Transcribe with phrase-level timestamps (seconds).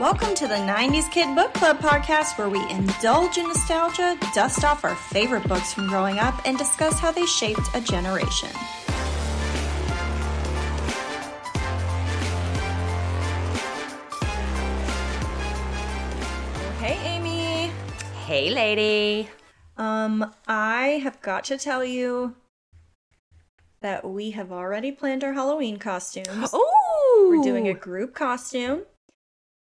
[0.00, 4.82] Welcome to the 90s Kid Book Club podcast, where we indulge in nostalgia, dust off
[4.82, 8.48] our favorite books from growing up, and discuss how they shaped a generation.
[16.80, 17.70] Hey, Amy.
[18.26, 19.30] Hey, lady.
[19.76, 22.34] Um, I have got to tell you
[23.80, 26.50] that we have already planned our Halloween costumes.
[26.52, 27.28] Oh!
[27.30, 28.82] We're doing a group costume.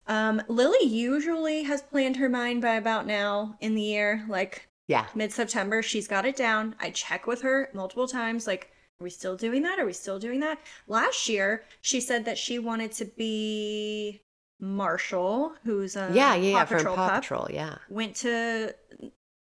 [0.07, 5.07] Um, Lily usually has planned her mind by about now in the year, like Yeah.
[5.15, 5.81] mid September.
[5.81, 6.75] She's got it down.
[6.79, 9.79] I check with her multiple times, like, are we still doing that?
[9.79, 10.59] Are we still doing that?
[10.87, 14.21] Last year, she said that she wanted to be
[14.59, 16.59] Marshall, who's a Yeah, yeah, yeah.
[16.59, 17.21] Paw From Patrol Paw pup.
[17.23, 17.77] Patrol, yeah.
[17.89, 18.75] Went to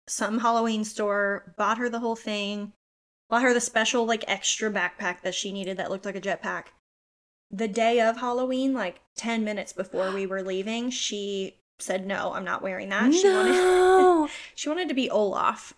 [0.07, 2.73] some Halloween store, bought her the whole thing,
[3.29, 6.65] bought her the special like extra backpack that she needed that looked like a jetpack.
[7.51, 12.45] The day of Halloween, like 10 minutes before we were leaving, she said, No, I'm
[12.45, 13.13] not wearing that.
[13.13, 15.73] She wanted she wanted to be Olaf.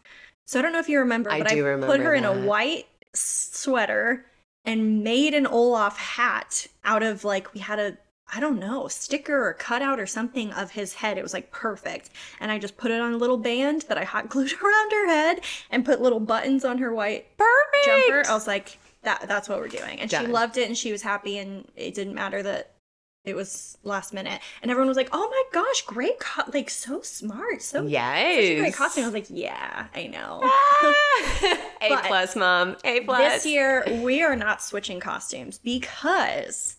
[0.45, 2.33] So I don't know if you remember, I but I put remember her in a
[2.33, 4.25] white sweater
[4.65, 7.97] and made an Olaf hat out of like we had a
[8.35, 11.19] I don't know, sticker or cutout or something of his head.
[11.19, 12.09] It was like perfect.
[12.39, 15.07] And I just put it on a little band that I hot glued around her
[15.07, 17.85] head and put little buttons on her white Perfect.
[17.85, 18.23] jumper.
[18.27, 19.99] I was like, that that's what we're doing.
[19.99, 22.71] And she loved it and she was happy and it didn't matter that
[23.25, 24.41] it was last minute.
[24.61, 27.61] And everyone was like, "Oh my gosh, great co- like so smart.
[27.61, 28.59] So Yes.
[28.59, 31.57] great costume." I was like, "Yeah, I know." Ah.
[31.81, 32.75] A plus, mom.
[32.83, 33.43] A plus.
[33.43, 36.75] This year we are not switching costumes because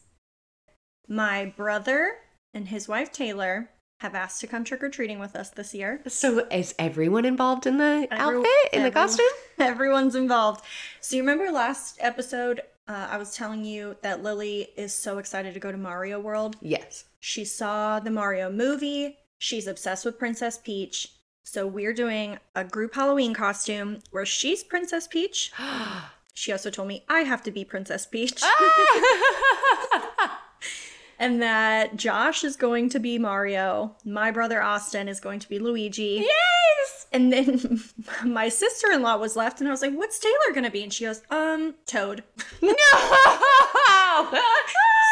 [1.09, 2.17] my brother
[2.53, 3.71] and his wife Taylor
[4.05, 6.03] have asked to come trick or treating with us this year.
[6.07, 9.27] So is everyone involved in the Every- outfit, in the costume?
[9.59, 10.63] Everyone's involved.
[11.01, 15.55] So you remember last episode uh, I was telling you that Lily is so excited
[15.55, 16.57] to go to Mario World.
[16.61, 17.07] Yes.
[17.19, 19.17] She saw the Mario movie.
[19.39, 21.09] She's obsessed with Princess Peach.
[21.45, 25.51] So we're doing a group Halloween costume where she's Princess Peach.
[26.37, 28.43] She also told me I have to be Princess Peach.
[31.19, 33.97] and that Josh is going to be Mario.
[34.05, 36.23] My brother Austin is going to be Luigi.
[36.25, 37.07] yes.
[37.13, 37.81] And then
[38.25, 40.83] my sister in law was left, and I was like, What's Taylor gonna be?
[40.83, 42.23] And she goes, Um, Toad.
[42.63, 42.73] No.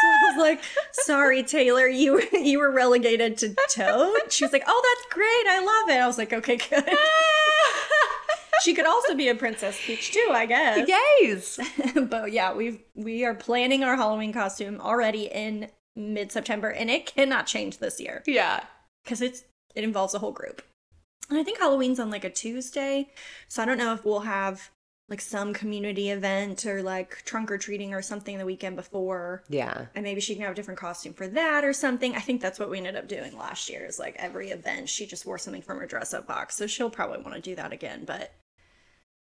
[0.01, 0.61] So I was like,
[0.91, 4.31] Sorry, Taylor, you you were relegated to Toad.
[4.31, 5.47] She was like, Oh, that's great.
[5.47, 6.01] I love it.
[6.01, 6.83] I was like, Okay, good.
[8.63, 10.87] She could also be a Princess Peach too, I guess.
[10.87, 11.59] yes.
[12.09, 17.05] but yeah, we've we are planning our Halloween costume already in mid September, and it
[17.05, 18.63] cannot change this year Yeah.
[19.03, 19.43] because it's
[19.75, 20.61] it involves a whole group.
[21.29, 23.09] And I think Halloween's on like a Tuesday,
[23.47, 24.69] so I don't know if we'll have
[25.09, 29.43] like some community event or like trunk or treating or something the weekend before.
[29.49, 29.87] Yeah.
[29.95, 32.15] And maybe she can have a different costume for that or something.
[32.15, 33.85] I think that's what we ended up doing last year.
[33.85, 36.89] Is like every event she just wore something from her dress up box, so she'll
[36.89, 38.03] probably want to do that again.
[38.05, 38.33] But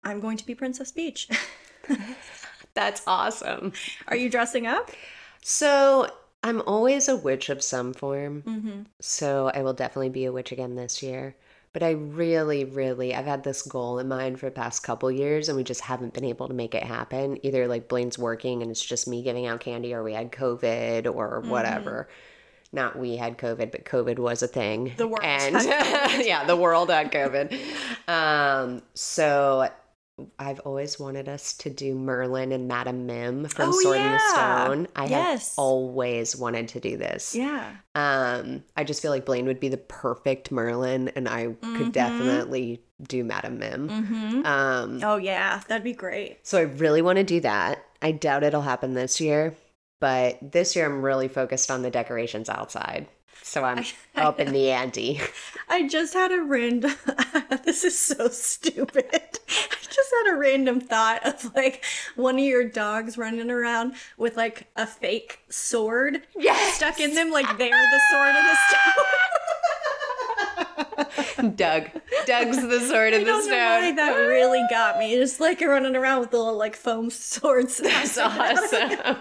[0.03, 1.29] I'm going to be Princess Peach.
[2.73, 3.73] That's awesome.
[4.07, 4.91] Are you dressing up?
[5.41, 6.09] So
[6.43, 8.43] I'm always a witch of some form.
[8.45, 8.81] Mm-hmm.
[8.99, 11.35] So I will definitely be a witch again this year.
[11.71, 15.49] But I really, really, I've had this goal in mind for the past couple years
[15.49, 17.43] and we just haven't been able to make it happen.
[17.43, 21.07] Either like Blaine's working and it's just me giving out candy or we had COVID
[21.11, 21.49] or Mm-hmm.
[21.49, 22.09] whatever.
[22.71, 24.93] Not we had COVID, but COVID was a thing.
[24.97, 25.55] The world And
[26.25, 27.57] yeah, the world had COVID.
[28.05, 29.69] Um, so
[30.37, 34.19] I've always wanted us to do Merlin and Madame Mim from Oh, Sword in the.
[34.19, 34.87] Stone.
[34.95, 35.49] I Yes.
[35.49, 37.33] have always wanted to do this.
[37.33, 37.71] Yeah.
[37.95, 41.77] Um, I just feel like Blaine would be the perfect Merlin, and I Mhm.
[41.77, 43.89] could definitely do Madame Mim.
[43.89, 44.45] Mm-hmm.
[44.45, 46.45] Um, Oh yeah, that'd be great.
[46.45, 47.83] so I really want to do that.
[48.01, 49.55] I doubt it'll happen this year,
[49.99, 53.07] but this year I'm really focused on the decorations outside.
[53.41, 53.83] So I'm
[54.15, 55.19] up in the ante.
[55.69, 56.93] I just had a random.
[57.65, 59.05] this is so stupid.
[59.11, 61.83] I just had a random thought of like
[62.15, 66.75] one of your dogs running around with like a fake sword Yes!
[66.75, 69.05] stuck in them, like they're the sword in the stone.
[71.55, 71.89] Doug.
[72.25, 73.95] Doug's the sword I in the know why stone.
[73.97, 75.15] that really got me.
[75.15, 77.77] Just like running around with the little like foam swords.
[77.77, 79.17] That's awesome.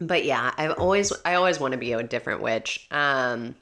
[0.00, 2.86] But yeah, I've always I always want to be a different witch.
[2.90, 3.54] Um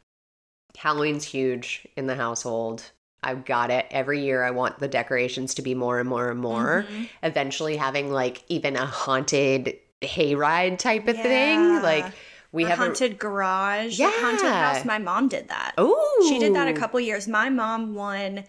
[0.77, 2.91] Halloween's huge in the household.
[3.23, 3.87] I've got it.
[3.91, 6.85] Every year I want the decorations to be more and more and more.
[6.91, 7.09] Mhm.
[7.23, 11.23] Eventually having like even a haunted hayride type of Yeah.
[11.23, 11.83] thing.
[11.83, 12.07] Like
[12.53, 14.85] we a have haunted garage, a haunted house.
[14.85, 15.75] My mom did that.
[15.79, 17.27] Oh, She did that a couple years.
[17.29, 18.45] My mom won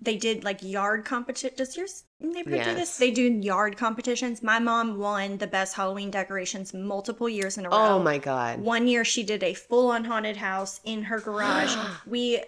[0.00, 1.56] they did like yard competition.
[1.56, 2.96] Does yours neighborhood do this?
[2.96, 4.42] They do yard competitions.
[4.42, 7.88] My mom won the best Halloween decorations multiple years in a oh row.
[7.94, 8.60] Oh my god.
[8.60, 11.74] One year she did a full on haunted house in her garage.
[12.06, 12.42] we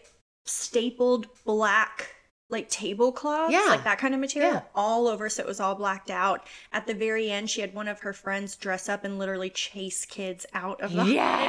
[0.45, 2.16] stapled black
[2.49, 3.67] like tablecloths, Yeah.
[3.69, 4.61] like that kind of material, Yeah.
[4.75, 6.47] all over so it was all blacked out.
[6.73, 10.05] At the very end, she had one of her friends dress up and literally chase
[10.05, 11.49] kids out of the haunted house.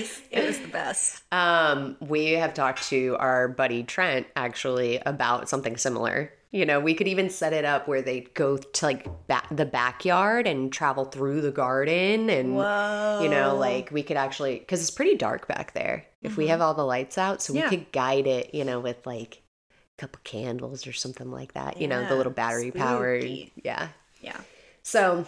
[0.00, 0.22] Yes.
[0.32, 1.22] It was the best.
[1.32, 6.32] Um, we have talked to our buddy Trent actually about something similar.
[6.52, 9.64] You know, we could even set it up where they go to like ba- the
[9.64, 13.20] backyard and travel through the garden and Whoa.
[13.22, 16.06] you know, like we could actually cuz it's pretty dark back there.
[16.22, 17.58] If we have all the lights out, so Mm-hmm.
[17.62, 17.70] Yeah.
[17.70, 19.42] we could guide it, you know, with like
[20.00, 21.80] couple candles or something like that.
[21.80, 23.24] You know, the little battery powered.
[23.62, 23.88] Yeah.
[24.20, 24.40] Yeah.
[24.82, 25.26] So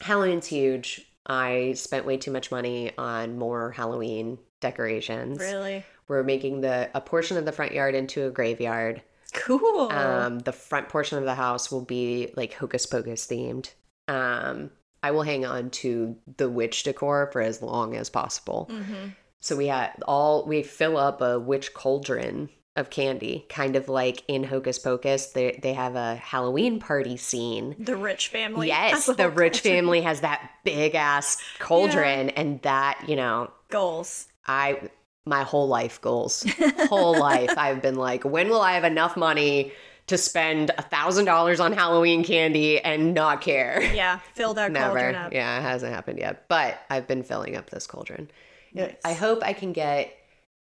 [0.00, 1.06] Halloween's huge.
[1.26, 5.38] I spent way too much money on more Halloween decorations.
[5.38, 5.84] Really?
[6.08, 9.02] We're making the a portion of the front yard into a graveyard.
[9.32, 9.92] Cool.
[9.92, 13.70] Um, the front portion of the house will be like hocus pocus themed.
[14.08, 14.70] Um,
[15.02, 18.68] I will hang on to the witch decor for as long as possible.
[18.70, 19.08] hmm
[19.40, 24.22] So we had all we fill up a witch cauldron of candy, kind of like
[24.28, 25.26] in Hocus Pocus.
[25.26, 27.74] They they have a Halloween party scene.
[27.78, 28.68] The rich family.
[28.68, 29.76] Yes, the rich culture.
[29.76, 34.28] family has that big ass cauldron, and that you know, goals.
[34.46, 34.88] I
[35.26, 36.46] my whole life goals,
[36.88, 39.72] whole life, I've been like, when will I have enough money
[40.06, 43.82] to spend a thousand dollars on Halloween candy and not care?
[43.92, 44.86] Yeah, fill that Never.
[44.86, 45.32] cauldron up.
[45.32, 48.30] Yeah, it hasn't happened yet, but I've been filling up this cauldron.
[48.72, 48.96] Nice.
[49.04, 50.16] I hope I can get.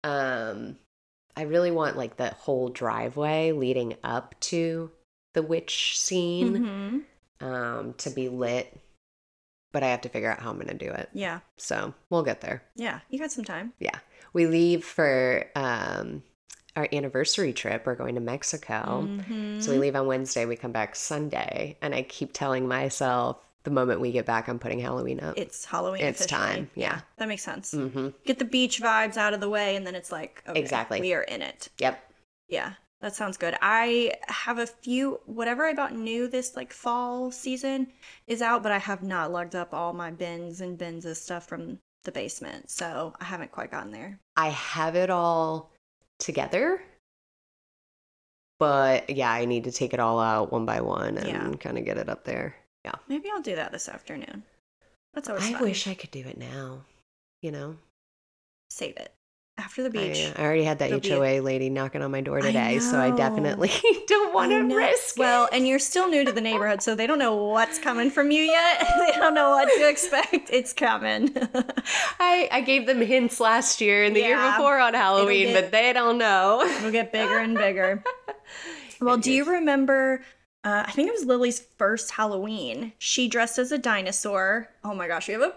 [0.04, 0.78] Um,
[1.40, 4.92] I really want like the whole driveway leading up to
[5.34, 7.06] the witch scene
[7.40, 7.46] Mhm.
[7.46, 8.78] um, to be lit,
[9.72, 11.10] but I have to figure out how I'm going to do it.
[11.14, 12.64] Yeah, So we'll get there.
[12.76, 13.00] yeah.
[13.10, 13.72] You got some time.
[13.80, 14.00] Yeah.
[14.34, 16.24] We leave for um,
[16.76, 17.86] our anniversary trip.
[17.86, 19.08] We're going to Mexico.
[19.08, 19.64] Mhm.
[19.64, 20.46] So we leave on Wednesday.
[20.46, 21.78] We come back Sunday.
[21.82, 23.38] And I keep telling myself
[23.70, 25.38] the moment we get back, I'm putting Halloween up.
[25.38, 26.02] it's Halloween.
[26.04, 26.56] It's officially.
[26.56, 27.02] time, yeah.
[27.18, 27.72] that makes sense.
[27.72, 31.00] hmm Get the beach vibes out of the way, and then it's like, okay, Exactly.
[31.02, 31.70] we are in it.
[31.80, 32.04] Yep.
[32.48, 33.56] Yeah, that sounds good.
[33.62, 37.88] I have a few whatever I bought new this like fall season
[38.28, 41.48] is out, but I have not lugged up all my bins and bins of stuff
[41.48, 44.20] from the basement, so I haven't quite gotten there.
[44.36, 45.72] I have it all
[46.18, 46.82] together.
[48.58, 51.52] But yeah, I need to take it all out one by one and Yeah.
[51.60, 52.56] kind of get it up there.
[52.86, 52.96] Yeah.
[53.08, 54.44] Maybe I'll do that this afternoon.
[55.14, 55.62] That's always I fun.
[55.64, 56.84] wish I could do it now.
[57.42, 57.78] You know?
[58.70, 59.14] Save it
[59.60, 60.32] after the beach.
[60.38, 63.72] I already had that HOA lady knocking on my door I today, so I definitely
[64.08, 65.20] don't want to risk it.
[65.20, 68.32] Well, and you're still new to the neighborhood, so they don't know what's coming from
[68.32, 68.80] you yet.
[69.00, 70.50] they don't know what to expect.
[70.52, 71.36] It's coming.
[72.20, 75.72] I, I gave them hints last year and the year before on Halloween, get- but
[75.72, 76.62] they don't know.
[76.62, 78.02] It'll get bigger and bigger.
[79.02, 80.22] Well, do you remember?
[80.64, 82.92] Uh, I think it was Lily's first Halloween.
[83.00, 84.70] She dressed as a dinosaur.
[84.84, 85.54] Oh my gosh, we have a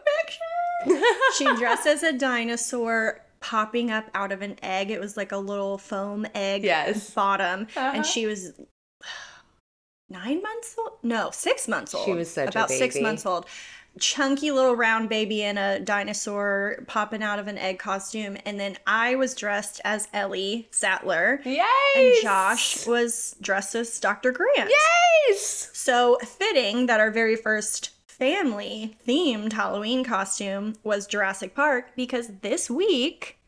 [0.87, 1.05] picture.
[1.37, 4.91] she dressed as a dinosaur popping up out of an egg.
[4.93, 7.11] It was like a little foam egg Yes.
[7.11, 7.63] bottom.
[7.77, 7.91] Uh-huh.
[7.95, 8.53] And she was
[10.09, 10.93] nine months old?
[11.03, 12.05] No, six months old.
[12.05, 13.47] She was such a About six months old.
[13.99, 18.37] Chunky little round baby in a dinosaur popping out of an egg costume.
[18.45, 21.41] And then I was dressed as Ellie Sattler.
[21.45, 21.97] Yes!
[21.97, 24.33] And Josh was dressed as Dr.
[24.33, 24.71] Grant.
[24.71, 25.71] Yes!
[25.73, 32.71] So fitting that our very first family themed Halloween costume was Jurassic Park because this
[32.71, 33.39] week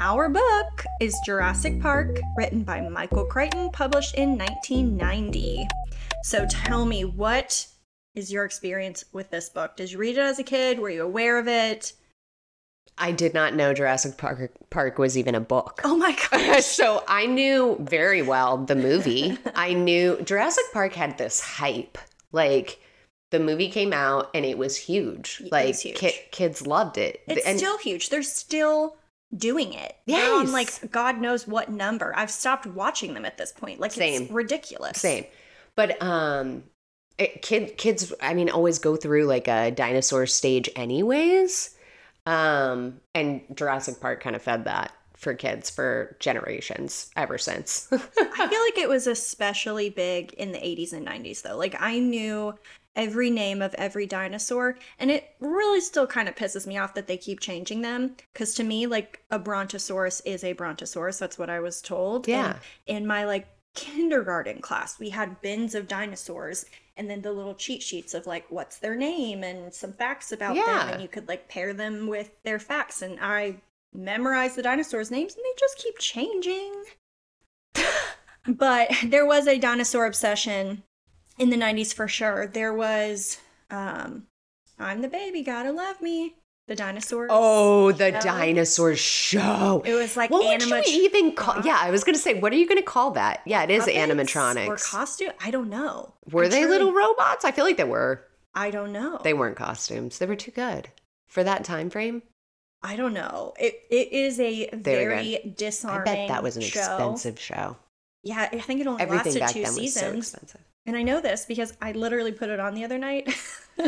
[0.00, 5.66] our book is Jurassic Park, written by Michael Crichton, published in 1990.
[6.22, 7.66] So tell me, what
[8.14, 9.76] is your experience with this book?
[9.76, 10.78] Did you read it as a kid?
[10.78, 11.92] Were you aware of it?
[12.96, 15.80] I did not know Jurassic Park, Park was even a book.
[15.84, 16.64] Oh my gosh.
[16.64, 19.36] so I knew very well the movie.
[19.54, 21.98] I knew Jurassic Park had this hype.
[22.30, 22.80] Like
[23.32, 25.42] the movie came out and it was huge.
[25.44, 25.96] It like was huge.
[25.96, 27.20] ki- kids loved it.
[27.26, 28.10] It's and still huge.
[28.10, 28.96] They're still
[29.36, 29.96] doing it.
[30.06, 32.12] They're on like God knows what number.
[32.16, 33.80] I've stopped watching them at this point.
[33.80, 34.22] Like Same.
[34.22, 35.00] it's ridiculous.
[35.00, 35.24] same.
[35.74, 36.62] But um
[37.18, 41.74] it, kid kids I mean always go through like a dinosaur stage anyways.
[42.26, 47.88] Um and Jurassic Park kind of fed that for kids for generations ever since.
[47.92, 47.96] I
[48.48, 51.56] feel like it was especially big in the 80s and 90s though.
[51.56, 52.54] Like I knew
[52.96, 57.08] every name of every dinosaur and it really still kind of pisses me off that
[57.08, 61.18] they keep changing them cuz to me like a brontosaurus is a brontosaurus.
[61.18, 62.26] That's what I was told.
[62.26, 62.56] Yeah.
[62.88, 67.54] And in my like kindergarten class, we had bins of dinosaurs and then the little
[67.54, 70.64] cheat sheets of like what's their name and some facts about Yeah.
[70.64, 73.56] them and you could like pair them with their facts and I
[73.92, 76.84] memorized the dinosaurs names and they just keep changing.
[78.46, 80.82] but there was a dinosaur obsession
[81.38, 82.46] in the 90s for sure.
[82.46, 83.38] There was
[83.70, 84.26] um
[84.78, 86.34] I'm the baby, gotta love me.
[86.66, 87.26] The dinosaur.
[87.28, 88.20] Oh, the show.
[88.20, 89.82] dinosaur show.
[89.84, 91.60] It was like what would you even call?
[91.62, 93.42] Yeah, I was gonna say, what are you gonna call that?
[93.44, 94.66] Yeah, it is animatronics.
[94.68, 95.32] or costume.
[95.44, 96.14] I don't know.
[96.30, 97.44] were I'm they sure- little robots?
[97.44, 98.24] I feel like they were.
[98.54, 99.20] I don't know.
[99.22, 100.18] They weren't costumes.
[100.18, 100.88] They were too good
[101.28, 102.22] for that time frame.
[102.82, 103.52] I don't know.
[103.58, 106.04] It it is a They very I disarming.
[106.04, 106.80] bet that was an show.
[106.80, 107.76] expensive show.
[108.22, 110.18] Yeah, I think it only Everything lasted back two then was so seasons.
[110.32, 110.60] expensive.
[110.86, 113.28] and I know this because I literally put it on the other night.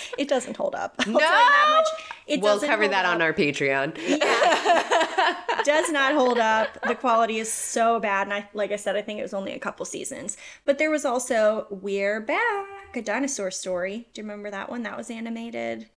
[0.18, 0.94] it doesn't hold up.
[1.00, 1.18] I'll No!
[1.18, 2.02] tell you that much.
[2.26, 3.94] It we'll cover that on our Patreon.
[5.64, 6.78] does not hold up.
[6.86, 9.52] The quality is so bad, and I, like I said, I think it was only
[9.52, 10.36] a couple seasons.
[10.64, 14.08] But there was also "We're Back," a dinosaur story.
[14.14, 14.82] Do you remember that one?
[14.82, 15.88] That was animated.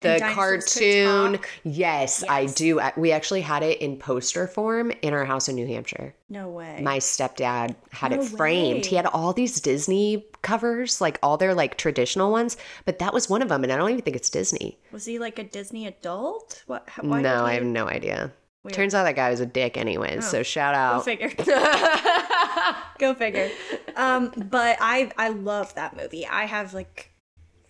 [0.00, 1.32] the And dinosaurs could cartoon.
[1.34, 1.48] talk.
[1.64, 2.80] Yes, I do.
[2.96, 6.14] We actually had it in poster form in our house in New Hampshire.
[6.28, 6.80] No way.
[6.82, 8.84] My stepdad had No it framed.
[8.84, 8.88] way.
[8.88, 13.28] He had all these Disney covers, like all their like traditional ones, but that was
[13.28, 14.78] one of them, and I don't even think it's Disney.
[14.92, 16.62] was he like a Disney adult?
[16.66, 16.88] What?
[16.88, 18.32] how- Why no, I have no idea.
[18.62, 18.74] Weird.
[18.74, 20.24] Turns out that guy was a dick, anyways.
[20.26, 20.28] Oh.
[20.28, 20.98] So shout out.
[20.98, 21.30] Go figure.
[22.98, 23.50] Go figure.
[23.94, 26.26] Um, but I I love that movie.
[26.26, 27.12] I have like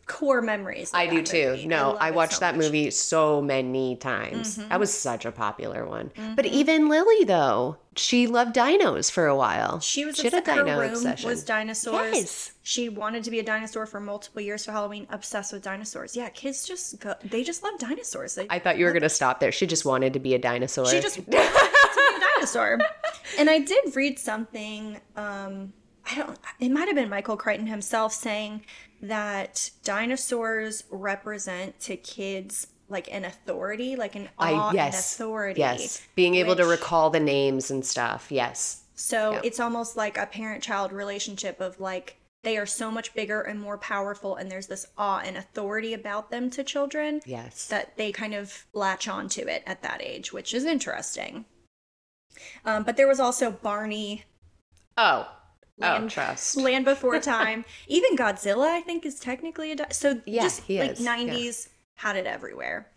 [0.07, 0.91] core memories.
[0.95, 1.51] I do too.
[1.51, 1.67] movie.
[1.67, 2.65] No, love I, watched so that much.
[2.67, 4.57] movie so many times.
[4.59, 4.69] Mhm.
[4.69, 6.13] That was such a popular one.
[6.37, 6.53] But Mhm.
[6.53, 9.81] even Lily, though, she loved dinos for a while.
[9.81, 11.29] She was She obsessed- her dino room obsession.
[11.29, 12.15] was dinosaurs.
[12.15, 12.53] Yes.
[12.63, 15.09] She wanted to be a dinosaur for multiple years for Halloween.
[15.11, 16.15] Obsessed with dinosaurs.
[16.15, 17.15] Yeah, kids just go.
[17.25, 18.37] They just love dinosaurs.
[18.37, 19.51] They, I thought you were going to stop there.
[19.51, 20.87] She just wanted to be a dinosaur.
[20.87, 22.79] She just wanted to be a dinosaur.
[23.39, 25.01] And I did read something.
[25.17, 25.73] Um,
[26.09, 26.39] I don't.
[26.61, 28.63] It might have been Michael Crichton himself saying
[29.03, 34.95] that dinosaurs represent to kids like an authority, like an awe I yes.
[34.95, 35.61] and authority.
[35.61, 36.07] Yes.
[36.15, 38.29] Being able to recall the names and stuff.
[38.31, 38.83] Yes.
[38.95, 39.41] So Yeah.
[39.45, 43.77] it's almost like a parent-child relationship of like they are so much bigger and more
[43.77, 47.67] powerful, and there's this awe and authority about them to children Yes.
[47.67, 51.45] that they kind of latch onto it at that age, which is interesting.
[52.65, 54.25] Um, but there was also Barney,
[54.97, 55.29] oh.
[55.81, 56.57] Oh, Land- trust.
[56.57, 57.65] Land Before Time.
[57.87, 60.21] Even Godzilla, I think, is technically a di- so.
[60.25, 61.17] Yeah, just like is, yeah.
[61.17, 62.89] '90s had it everywhere.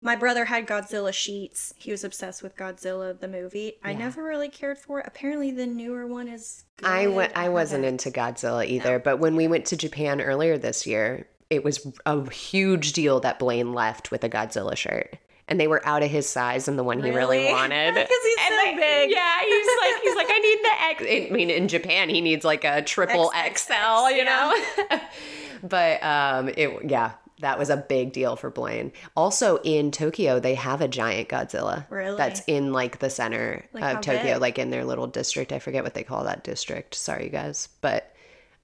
[0.00, 1.72] My brother had Godzilla sheets.
[1.78, 3.74] He was obsessed with Godzilla the movie.
[3.82, 5.06] I never really cared for it.
[5.06, 6.64] Apparently, the newer one is.
[6.76, 6.86] Good.
[6.88, 7.32] I went.
[7.36, 8.98] I wasn't into Godzilla either.
[8.98, 13.38] But when we went to Japan earlier this year, it was a huge deal that
[13.38, 15.16] Blaine left with a Godzilla shirt,
[15.48, 17.52] and they were out of his size and the one he really Really?
[17.52, 17.94] wanted.
[17.94, 19.10] 'Cause he's And so big.
[19.10, 20.82] Yeah, he's like he's like I need the
[21.18, 21.28] X.
[21.30, 24.10] I mean, in Japan, he needs like a triple XL.
[24.10, 24.56] You know.
[25.62, 27.12] but um, it yeah.
[27.40, 28.92] That was a big deal for Blaine.
[29.16, 31.84] Also in Tokyo, they have a giant Godzilla.
[31.90, 32.16] Really?
[32.16, 34.40] That's in like the center Like of Tokyo, big?
[34.40, 35.52] like in their little district.
[35.52, 36.94] I forget what they call that district.
[36.94, 37.68] Sorry, you guys.
[37.80, 38.14] But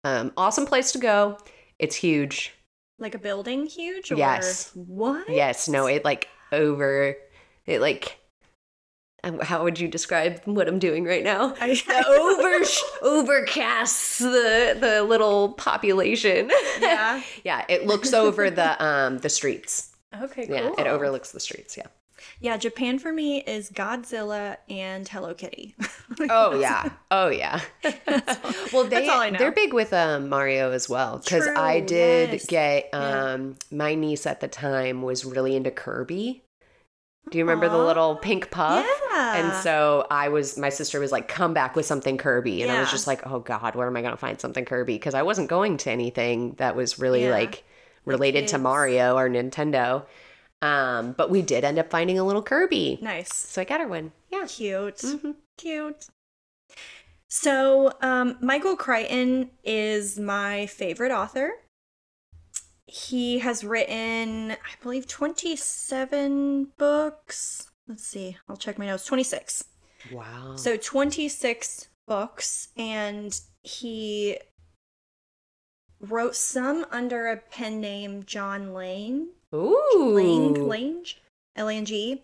[0.04, 1.37] um, awesome place to go.
[1.80, 2.54] It's huge.
[2.99, 4.12] like a building huge.
[4.12, 4.70] Or Yes.
[4.75, 5.28] What?
[5.28, 5.68] Yes.
[5.68, 7.16] No, it like over,
[7.66, 8.19] it like,
[9.23, 11.54] um, how would you describe what I'm doing right now?
[11.61, 16.50] I, The over overcasts the the little population.
[16.80, 17.23] yeah.
[17.45, 19.95] yeah, it looks over the um the streets.
[20.23, 20.47] Okay.
[20.47, 20.57] Cool.
[20.57, 21.76] Yeah, it overlooks the streets.
[21.76, 21.87] Yeah.
[22.40, 25.74] Yeah, Japan for me is Godzilla and Hello Kitty.
[26.28, 26.90] Oh yeah.
[27.12, 27.60] Oh yeah.
[28.72, 29.38] well, they that's all I know.
[29.38, 32.46] they're big with um, Mario as well because I did yes.
[32.46, 32.98] get Yeah.
[33.34, 36.42] um, my niece at the time was really into Kirby.
[37.30, 38.84] Do you remember the little pink puff?
[39.12, 39.36] Yeah.
[39.36, 42.62] And so I was, my sister was like, come back with something Kirby.
[42.62, 44.94] And I was just like, oh God, where am I going to find something Kirby?
[44.94, 47.30] Because I wasn't going to anything that was really Yeah.
[47.30, 47.62] like
[48.04, 48.58] related to.
[48.58, 50.04] Mario or Nintendo.
[50.62, 52.98] Um, but we did end up finding a little Kirby.
[53.00, 53.34] Nice.
[53.34, 54.12] So I got her one.
[54.30, 54.46] Yeah.
[54.46, 54.96] Cute.
[54.98, 55.36] Mhm.
[55.56, 56.06] Cute.
[57.28, 61.52] So, um, Michael Crichton is my favorite author.
[62.86, 67.70] He has written, I believe, 27 books.
[67.86, 69.04] Let's see, I'll check my notes.
[69.06, 69.64] 26.
[70.10, 70.56] Wow.
[70.56, 74.38] So 26 books, and he
[76.00, 79.28] wrote some under a pen name John Lane.
[79.54, 80.12] Ooh.
[80.14, 81.14] Lang, Lange,
[81.57, 82.23] L A N G.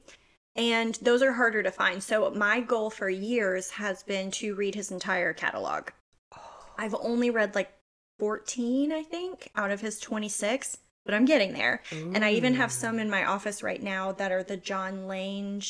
[0.54, 2.02] And those are harder to find.
[2.02, 5.90] So my goal for years has been to read his entire catalog.
[6.34, 6.40] Oh.
[6.78, 7.72] I've only read like
[8.18, 11.82] 14, I think, out of his 26, but I'm getting there.
[11.92, 15.62] And I even have some in my office right now that are the John Lange.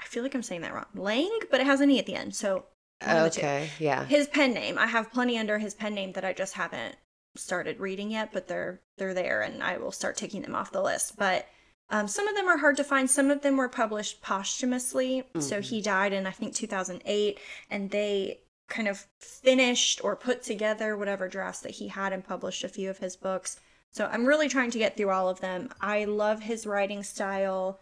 [0.00, 0.86] I feel like I'm saying that wrong.
[0.94, 2.34] Lang, but it has an E at the end.
[2.34, 2.64] So
[3.00, 3.40] one of the two.
[3.40, 3.70] Okay.
[3.78, 4.04] Yeah.
[4.04, 4.76] his pen name.
[4.76, 6.96] I have plenty under his pen name that I just haven't
[7.36, 10.82] started reading yet, but they're they're there, and I will start taking them off the
[10.82, 11.16] list.
[11.16, 11.46] But
[11.90, 13.10] um, some of them are hard to find.
[13.10, 15.24] Some of them were published posthumously.
[15.38, 15.64] So Mhm.
[15.64, 17.38] he died in I think 2008,
[17.70, 22.64] and they kind of finished or put together whatever drafts that he had and published
[22.64, 23.60] a few of his books.
[23.92, 25.68] So I'm really trying to get through all of them.
[25.80, 27.78] I love his writing style.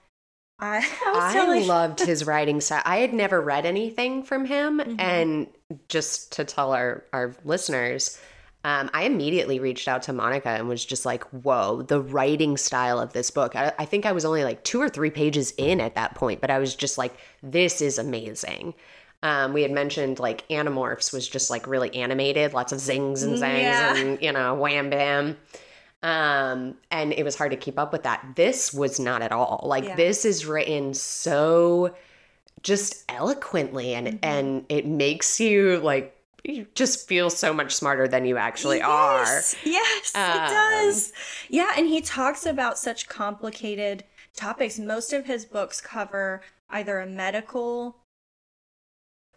[0.59, 2.83] I, I, I loved his writing style.
[2.85, 4.79] I had never read anything from him.
[4.79, 5.01] Mm-hmm.
[5.01, 5.47] And
[5.89, 8.21] just to tell our, our listeners,
[8.65, 13.01] um, I immediately reached out to Monica and was just like, whoa, the writing style
[13.01, 13.57] of this book.
[13.57, 16.41] I, I, think I was only like two or three pages in at that point,
[16.41, 18.75] but I was just like, this is amazing.
[19.25, 23.37] Um, we had mentioned like Animorphs was just like really animated, lots of zings and
[23.37, 23.97] zangs yeah.
[23.97, 25.37] and, you know, wham bam.
[26.05, 28.25] Um, and it was hard to keep up with that.
[28.37, 29.65] This was not at all.
[29.65, 29.97] Like, yeah.
[29.97, 31.95] this is written so
[32.63, 34.19] just eloquently and, mm-hmm.
[34.23, 38.89] and it makes you like you just feel so much smarter than you actually yes,
[38.89, 39.69] are.
[39.69, 41.13] Yes, um, it does.
[41.49, 44.79] Yeah, and he talks about such complicated topics.
[44.79, 47.99] Most of his books cover either a medical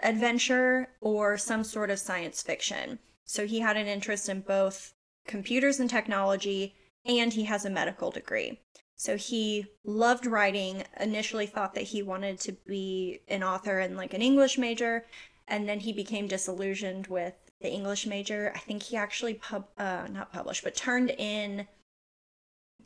[0.02, 3.00] adventure or some sort of science fiction.
[3.24, 4.94] So he had an interest in both
[5.28, 8.60] computers and technology, and he has a medical degree.
[8.96, 14.14] So he loved writing, initially thought that he wanted to be an author and like
[14.14, 15.06] an English major,
[15.48, 18.52] and then he became disillusioned with the English major.
[18.56, 21.68] I think he actually pub uh not published, but turned in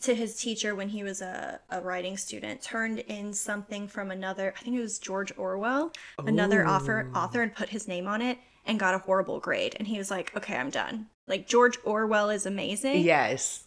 [0.01, 4.53] to his teacher when he was a, a writing student, turned in something from another,
[4.57, 6.25] I think it was George Orwell, Ooh.
[6.25, 9.75] another author author and put his name on it and got a horrible grade.
[9.77, 11.07] And he was like, Okay, I'm done.
[11.27, 13.01] Like George Orwell is amazing.
[13.03, 13.65] Yes.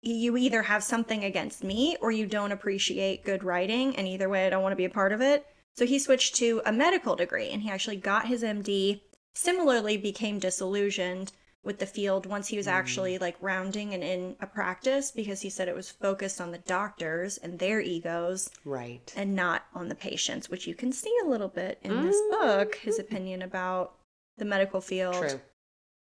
[0.00, 4.46] You either have something against me or you don't appreciate good writing, and either way
[4.46, 5.44] I don't want to be a part of it.
[5.78, 10.40] So he switched to a medical degree and he actually got his MD, similarly became
[10.40, 11.30] disillusioned
[11.62, 13.20] with the field once he was actually mm.
[13.20, 17.36] like rounding and in a practice because he said it was focused on the doctors
[17.36, 21.48] and their egos right and not on the patients which you can see a little
[21.48, 22.02] bit in mm.
[22.02, 23.94] this book his opinion about
[24.36, 25.40] the medical field True.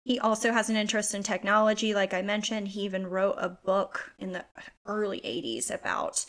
[0.05, 4.13] he also has an interest in technology like i mentioned he even wrote a book
[4.19, 4.45] in the
[4.87, 6.27] early 80s about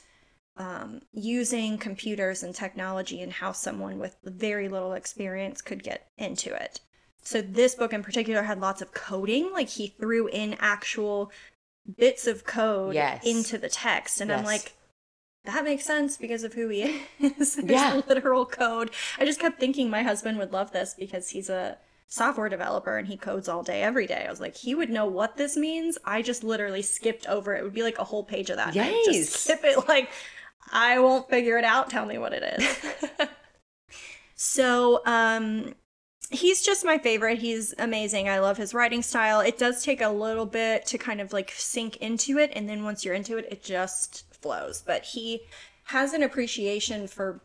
[0.59, 6.53] um, using computers and technology and how someone with very little experience could get into
[6.53, 6.81] it.
[7.23, 11.31] So this book in particular had lots of coding, like he threw in actual
[11.97, 13.25] bits of code yes.
[13.25, 14.39] into the text and yes.
[14.39, 14.73] I'm like
[15.45, 16.81] that makes sense because of who he
[17.19, 17.55] is.
[17.55, 18.01] There's yeah.
[18.07, 18.91] literal code.
[19.17, 23.07] I just kept thinking my husband would love this because he's a software developer and
[23.07, 24.25] he codes all day every day.
[24.27, 25.97] I was like, he would know what this means.
[26.03, 27.59] I just literally skipped over it.
[27.59, 28.75] It would be like a whole page of that.
[28.75, 29.05] Yes.
[29.05, 30.09] Just skip it like
[30.71, 31.89] I won't figure it out.
[31.89, 32.77] Tell me what it is.
[34.35, 35.73] so, um,
[36.29, 37.39] he's just my favorite.
[37.39, 38.29] He's amazing.
[38.29, 39.39] I love his writing style.
[39.39, 42.83] It does take a little bit to kind of like sink into it, and then
[42.83, 44.83] once you're into it, it just flows.
[44.85, 45.41] But he
[45.85, 47.41] has an appreciation for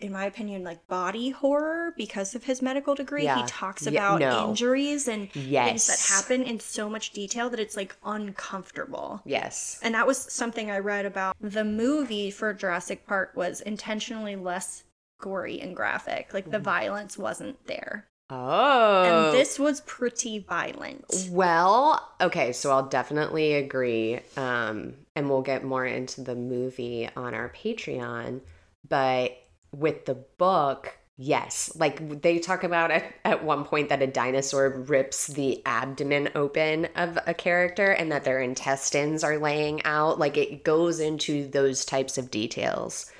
[0.00, 3.24] in my opinion, like body horror because of his medical degree.
[3.24, 3.40] Yeah.
[3.40, 4.48] He talks about yeah, no.
[4.48, 5.68] injuries and yes.
[5.68, 9.20] things that happen in so much detail that it's like uncomfortable.
[9.24, 9.80] Yes.
[9.82, 11.36] And that was something I read about.
[11.40, 14.84] The movie for Jurassic Park was intentionally less
[15.20, 16.32] gory and graphic.
[16.32, 16.62] Like the mm.
[16.64, 18.06] violence wasn't there.
[18.30, 19.30] Oh.
[19.30, 21.28] And this was pretty violent.
[21.30, 24.20] Well, okay, so I'll definitely agree.
[24.36, 28.42] Um, and we'll get more into the movie on our Patreon.
[28.88, 29.36] But
[29.72, 31.72] with the book, yes.
[31.76, 36.86] Like they talk about at, at one point that a dinosaur rips the abdomen open
[36.96, 40.18] of a character and that their intestines are laying out.
[40.18, 43.10] Like it goes into those types of details.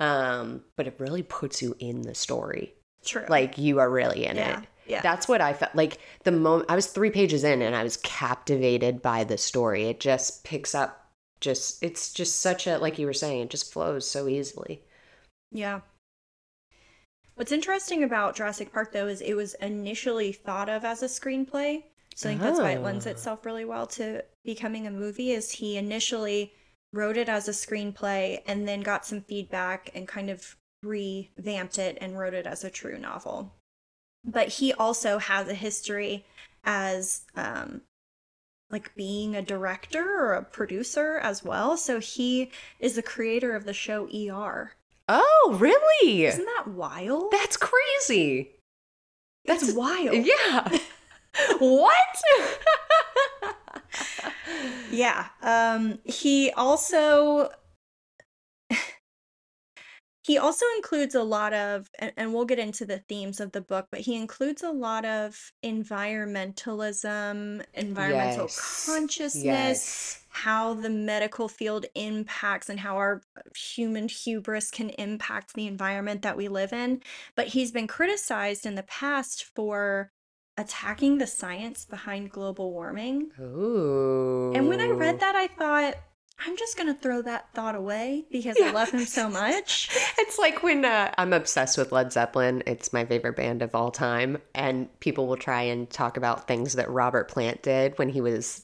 [0.00, 2.74] Um, but it really puts you in the story.
[3.04, 3.24] True.
[3.28, 4.60] Like you are really in yeah.
[4.60, 4.66] it.
[4.86, 5.00] Yeah.
[5.00, 7.96] That's what I felt like the moment I was 3 pages in and I was
[7.98, 9.84] captivated by the story.
[9.84, 11.00] It just picks up
[11.40, 14.82] just it's just such a like you were saying, it just flows so easily.
[15.54, 15.80] Yeah.
[17.36, 21.84] What's interesting about Jurassic Park, though, is it was initially thought of as a screenplay.
[22.14, 22.44] So I think oh.
[22.44, 23.10] that's why it lends ah.
[23.10, 25.30] itself really well to becoming a movie.
[25.30, 26.52] Is he initially
[26.92, 31.98] wrote it as a screenplay and then got some feedback and kind of revamped it
[32.00, 33.54] and wrote it as a true novel.
[34.24, 36.24] But he also has a history
[36.64, 37.82] as um,
[38.70, 41.76] like being a director or a producer as well.
[41.76, 44.72] So he is the creator of the show ER.
[45.08, 46.24] Oh, really?
[46.24, 47.30] Isn't that wild?
[47.30, 48.50] That's crazy.
[49.44, 50.14] That's it's wild.
[50.26, 50.78] Yeah.
[51.58, 51.92] what?
[54.90, 55.26] yeah.
[55.42, 57.50] Um he also
[60.24, 63.60] he also includes a lot of and, and, we'll get into the themes of the
[63.60, 68.86] book but he includes a lot of environmentalism environmental yes.
[68.86, 70.23] consciousness yes.
[70.34, 73.22] How the medical field impacts and how our
[73.56, 77.00] human hubris can impact the environment that we live in.
[77.36, 80.10] But he's been criticized in the past for
[80.58, 83.30] attacking the science behind global warming.
[83.38, 84.52] Ooh.
[84.56, 85.94] And when I read that, I thought,
[86.44, 89.88] I'm just going to throw that thought away because I love him so much.
[90.18, 92.62] It's like when uh, I'm obsessed with Led Zeppelin.
[92.66, 94.38] It's my favorite band of all time.
[94.54, 98.63] And people will try and talk about things that Robert Plant did when he was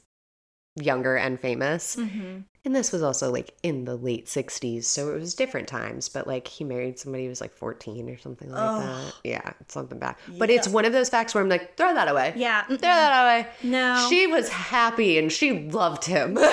[0.81, 1.95] younger and famous.
[1.95, 4.85] hmm And this was also like in the late 60s.
[4.85, 6.09] So it was different times.
[6.09, 8.81] But like he married somebody who was like 14 or something like Oh.
[8.81, 9.15] that.
[9.25, 10.17] Yeah, something bad.
[10.39, 12.33] But it's one of those facts where I'm like, throw that away.
[12.37, 12.65] Yeah.
[12.65, 13.49] Throw that away.
[13.63, 14.07] No.
[14.11, 16.39] She was happy and she loved him.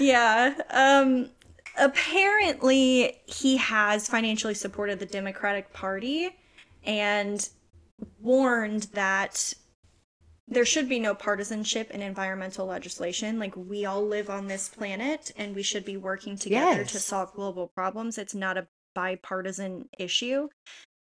[0.00, 0.54] Yeah.
[0.70, 1.30] Um
[1.76, 6.30] apparently he has financially supported the Democratic Party
[6.84, 7.48] and
[8.20, 9.54] warned that
[10.46, 13.38] there should be no partisanship in environmental legislation.
[13.38, 17.32] Like we all live on this planet and we should be working together to solve
[17.32, 18.18] global problems.
[18.18, 20.48] It's not a bipartisan issue.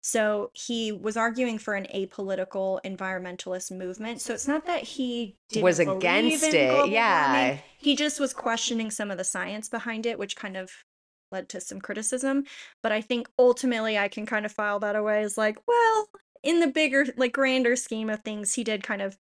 [0.01, 4.19] So he was arguing for an apolitical environmentalist movement.
[4.19, 7.33] So it's not that he didn't Was against it, yeah.
[7.33, 7.59] warming.
[7.77, 10.71] He just was questioning some of the science behind it, which kind of
[11.31, 12.43] led to some criticism.
[12.81, 16.09] But I think ultimately I can kind of file that away as like, well,
[16.43, 19.17] in the bigger, like grander scheme of things, he did kind of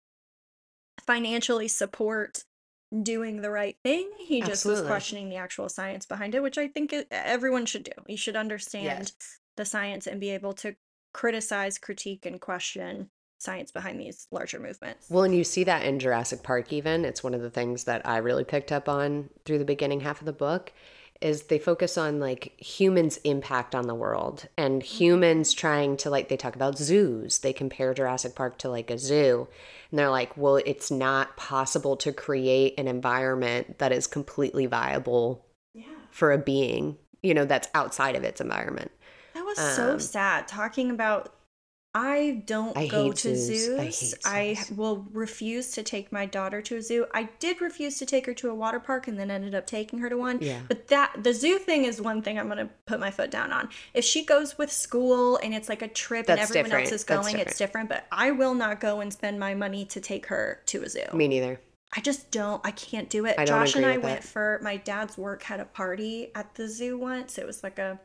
[1.07, 2.43] financially support
[3.03, 4.09] doing the right thing.
[4.19, 7.83] He just was questioning the actual science behind it, which I think it, everyone should
[7.83, 7.91] do.
[8.07, 9.39] You should understand Yes.
[9.55, 10.75] the science and be able to
[11.13, 15.07] criticize, critique, and question science behind these larger movements.
[15.09, 17.05] Well, and you see that in Jurassic Park, even.
[17.05, 20.21] It's one of the things that I really picked up on through the beginning half
[20.21, 20.71] of the book
[21.21, 26.29] is they focus on like humans' impact on the world and humans trying to like
[26.29, 27.39] they talk about zoos.
[27.39, 29.47] They compare Jurassic Park to like a zoo.
[29.89, 35.45] And they're like, well, it's not possible to create an environment that is completely viable
[35.73, 35.85] yeah.
[36.11, 38.91] for a being, you know, that's outside of its environment.
[39.33, 40.47] That was so Um, sad.
[40.47, 41.33] Talking about,
[41.97, 43.65] I don't I go to zoos.
[43.65, 44.15] zoos.
[44.23, 47.07] I hate I will refuse to take my daughter to a zoo.
[47.11, 49.97] I did refuse to take her to a water park and then ended up taking
[49.99, 50.37] her to one.
[50.39, 50.59] Yeah.
[50.67, 53.69] But that the zoo thing is one thing I'm gonna put my foot down on.
[53.95, 56.85] If she goes with school and it's like a trip and everyone different.
[56.85, 57.89] else is That's going, it's different.
[57.89, 61.05] But I will not go and spend my money to take her to a zoo.
[61.13, 61.59] Me neither.
[61.95, 62.63] I just don't.
[62.65, 63.37] I can't do it.
[63.47, 64.23] Josh and I went that.
[64.23, 67.37] for my dad's work had a party at the zoo once.
[67.37, 67.99] It was like a,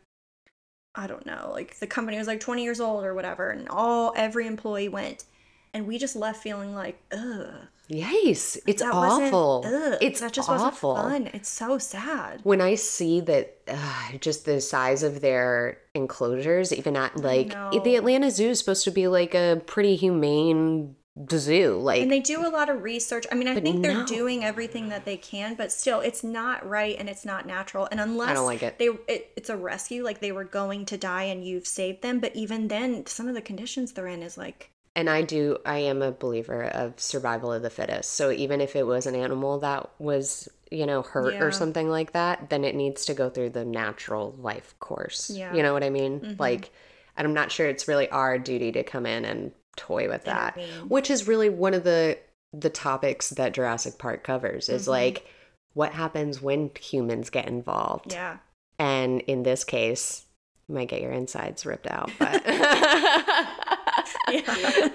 [0.94, 4.12] I don't know, like the company was like 20 years old or whatever, and all
[4.16, 5.24] every employee went,
[5.72, 9.64] and we just left feeling like, ugh, Yes, it's that awful.
[9.66, 10.94] ugh, it's that just awful.
[10.94, 11.30] wasn't fun.
[11.34, 12.40] It's so sad.
[12.42, 17.50] when I see that, uh, just the size of their enclosures, even at like
[17.84, 20.94] the Atlanta Zoo is supposed to be like a pretty humane
[21.30, 21.78] zoo.
[21.80, 23.26] Like, And they do a lot of research.
[23.30, 24.06] I mean, I think they're no.
[24.06, 27.88] doing everything that they can, but still, it's not right and it's not natural.
[27.90, 28.78] And unless I don't like it.
[28.78, 32.18] they, it, it's a rescue, like they were going to die and you've saved them.
[32.20, 35.78] But even then, some of the conditions they're in is like, and I do, I
[35.78, 38.10] am a believer of survival of the fittest.
[38.12, 41.42] So even if it was an animal that was, you know, hurt Yeah.
[41.44, 45.30] or something like that, then it needs to go through the natural life course.
[45.30, 45.54] Yeah.
[45.54, 46.20] You know what I mean?
[46.20, 46.38] Mhm.
[46.40, 46.70] Like,
[47.16, 50.56] and I'm not sure it's really our duty to come in and toy with that.
[50.56, 50.88] Intervene.
[50.88, 52.18] which is really one of the
[52.52, 54.88] the topics that Jurassic Park covers is Mhm.
[54.90, 55.26] like
[55.74, 58.12] what happens when humans get involved.
[58.12, 58.36] yeah.
[58.78, 60.26] And in this case,
[60.68, 62.42] you might get your insides ripped out, but
[64.28, 64.88] yeah.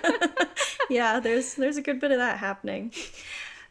[0.89, 2.91] yeah, there's there's a good bit of that happening.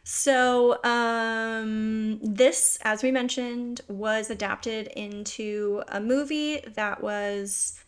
[0.03, 7.79] So, um this as we mentioned was adapted into a movie that was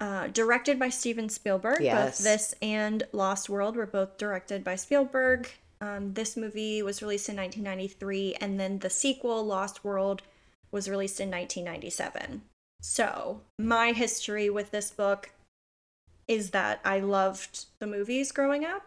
[0.00, 1.82] uh, directed by Steven Spielberg.
[1.82, 2.18] Yes.
[2.18, 5.50] Both this and Lost World were both directed by Spielberg.
[5.82, 10.22] Um, this movie was released in 1993, and then the sequel, Lost World,
[10.70, 12.42] was released in 1997.
[12.82, 15.30] So, my history with this book
[16.26, 18.86] is that I loved the movies growing up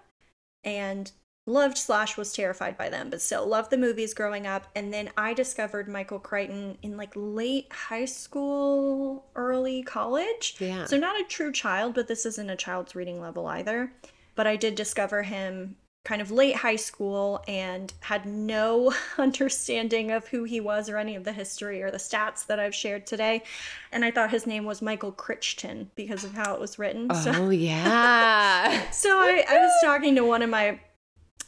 [0.64, 1.12] and
[1.46, 4.68] loved slash was terrified by them, but still loved the movies growing up.
[4.76, 10.56] And then I discovered Michael Crichton in like late high school, early college.
[10.60, 10.86] yeah.
[10.86, 13.92] So not a true child, but this isn't a child's reading level either.
[14.36, 15.76] But I did discover him
[16.06, 21.16] kind of late high school and had no understanding of who he was or any
[21.16, 23.44] of the history or the stats that I've shared today.
[23.92, 27.14] And I thought his name was Michael Crichton because of how it was written.
[27.16, 28.90] So oh yeah.
[28.92, 30.80] so I, I was talking to one of my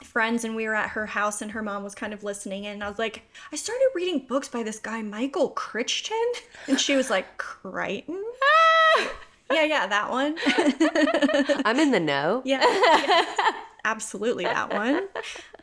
[0.05, 2.73] friends and we were at her house and her mom was kind of listening in
[2.73, 6.31] and I was like, I started reading books by this guy Michael Crichton
[6.67, 8.23] and she was like, Crichton?
[9.51, 10.35] yeah, yeah, that one.
[11.65, 12.41] I'm in the know.
[12.45, 12.63] yeah.
[13.83, 15.07] absolutely that one.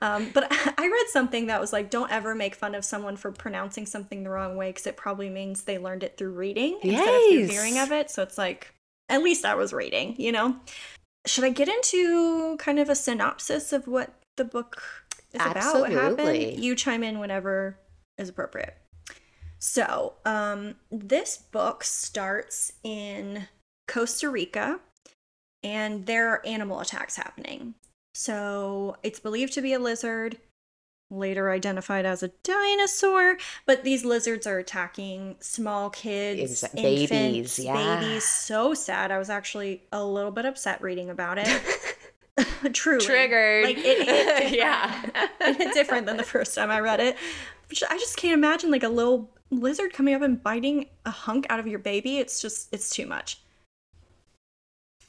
[0.00, 3.32] Um, but I read something that was like, don't ever make fun of someone for
[3.32, 7.08] pronouncing something the wrong way because it probably means they learned it through reading instead
[7.08, 8.10] of through hearing of it.
[8.10, 8.74] So it's like,
[9.08, 10.56] at least I was reading, you know?
[11.26, 14.82] Should I get into kind of a synopsis of what the book
[15.32, 15.48] is about?
[15.48, 15.94] What Absolutely.
[15.94, 16.64] happened?
[16.64, 17.78] You chime in whenever
[18.18, 18.76] is appropriate.
[19.58, 23.46] So, um, this book starts in
[23.86, 24.80] Costa Rica,
[25.62, 27.74] and there are animal attacks happening.
[28.14, 30.38] So, it's believed to be a lizard,
[31.12, 38.00] later identified as a dinosaur, but these lizards are attacking small kids, infants, babies, yeah.
[38.00, 38.24] babies.
[38.24, 39.12] So sad.
[39.12, 41.48] I was actually a little bit upset reading about it.
[42.72, 43.04] Truly.
[43.04, 43.64] Triggered.
[43.64, 45.04] Like, it hit yeah.
[45.40, 47.16] It hit different than the first time I read it.
[47.88, 51.58] I just can't imagine like a little lizard coming up and biting a hunk out
[51.58, 52.18] of your baby.
[52.18, 53.40] It's just it's too much.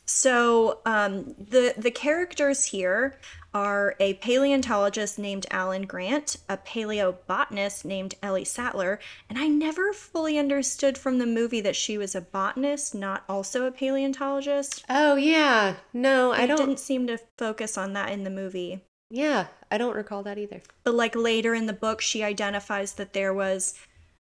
[0.05, 3.17] So um, the the characters here
[3.53, 10.37] are a paleontologist named Alan Grant, a paleobotanist named Ellie Sattler, and I never fully
[10.37, 14.83] understood from the movie that she was a botanist, not also a paleontologist.
[14.89, 15.75] Oh yeah.
[15.93, 16.57] No, I don't.
[16.57, 18.81] didn't seem to focus on that in the movie.
[19.09, 20.61] Yeah, I don't recall that either.
[20.83, 23.75] But like later in the book, she identifies that there was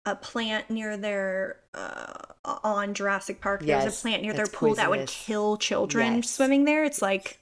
[0.07, 2.15] a plant near their uh,
[2.45, 3.63] on Jurassic Park.
[3.65, 6.31] Yes, a plant near their pool that would kill children Yes.
[6.31, 6.85] swimming there.
[6.85, 7.39] It's like,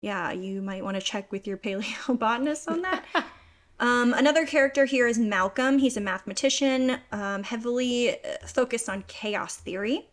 [0.00, 3.04] yeah, you might want to check with your paleobotanist on that.
[3.80, 5.78] Um, another character here is Malcolm.
[5.78, 10.06] He's a mathematician, um, heavily uh, focused on chaos theory.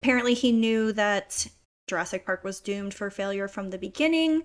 [0.00, 1.48] Apparently, he knew that
[1.88, 4.44] Jurassic Park was doomed for failure from the beginning.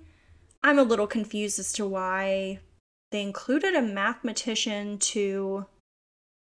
[0.64, 2.60] I'm a little confused as to why
[3.12, 5.68] they included a mathematician to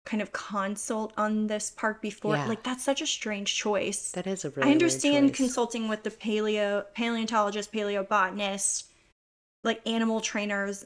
[0.05, 2.35] kind of consult on this park before.
[2.35, 2.47] Yeah.
[2.47, 4.11] Like, that's such a strange choice.
[4.11, 4.69] That is a really.
[4.69, 8.85] I understand consulting with the paleo paleontologist, paleobotanist,
[9.63, 10.83] like animal trainers,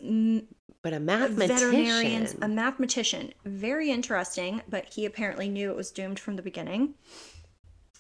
[0.84, 1.56] but a mathematician.
[1.58, 3.34] veterinarians, a mathematician.
[3.45, 6.93] Very interesting, but he apparently knew it was doomed from the beginning.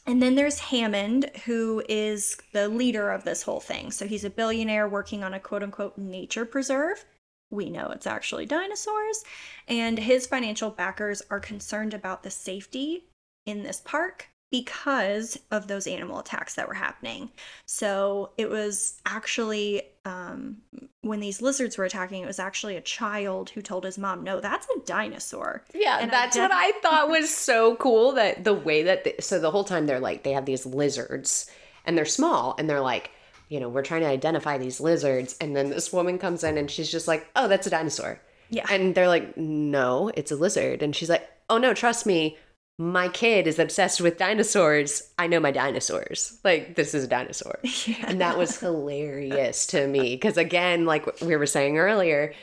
[0.05, 3.91] And then there's Hammond, who is the leader of this whole thing.
[3.91, 7.03] So he's a billionaire working on a quote unquote nature preserve.
[7.49, 9.23] We know it's actually dinosaurs.
[9.67, 13.05] And his financial backers are concerned about the safety
[13.45, 17.29] in this park because of those animal attacks that were happening.
[17.65, 20.57] So it was actually, um,
[21.01, 24.39] when these lizards were attacking, it was actually a child who told his mom, No,
[24.39, 25.63] that's a dinosaur.
[25.73, 29.15] Yeah, And I that's what I thought was so cool that the way that they,
[29.19, 31.51] so the whole time they're like they have these lizards
[31.85, 33.11] and they're small and they're like
[33.49, 36.69] you know we're trying to identify these lizards and then this woman comes in and
[36.71, 38.65] she's just like oh that's a dinosaur Yeah.
[38.69, 42.37] and they're like no it's a lizard and she's like oh no trust me
[42.79, 47.57] my kid is obsessed with dinosaurs I know my dinosaurs like this is a dinosaur
[47.85, 48.05] Yeah.
[48.07, 52.33] and that was hilarious to me because again like we were saying earlier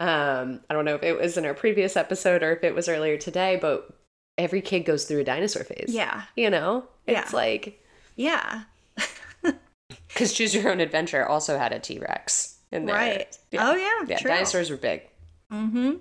[0.00, 2.88] um i don't know if it was in our previous episode or if it was
[2.88, 3.88] earlier today but
[4.36, 6.22] every kid goes through a dinosaur phase yeah.
[6.36, 7.36] you know it's Yeah.
[7.36, 7.80] like
[8.16, 8.62] Yeah.
[10.14, 13.38] Because choose your own adventure also had a t-rex in there Right.
[13.50, 13.70] yeah.
[13.70, 14.04] Oh, yeah.
[14.06, 14.30] yeah true.
[14.30, 15.02] dinosaurs were big
[15.52, 15.96] Mm-hmm.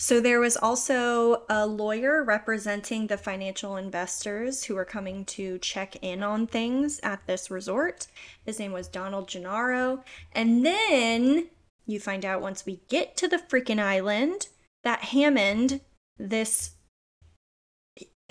[0.00, 5.96] So there was also a lawyer representing the financial investors who were coming to check
[6.02, 8.06] in on things at this resort.
[8.46, 10.04] His name was Donald Gennaro.
[10.32, 11.48] And then
[11.84, 14.46] you find out once we get to the freaking island
[14.84, 15.80] that Hammond,
[16.16, 16.72] this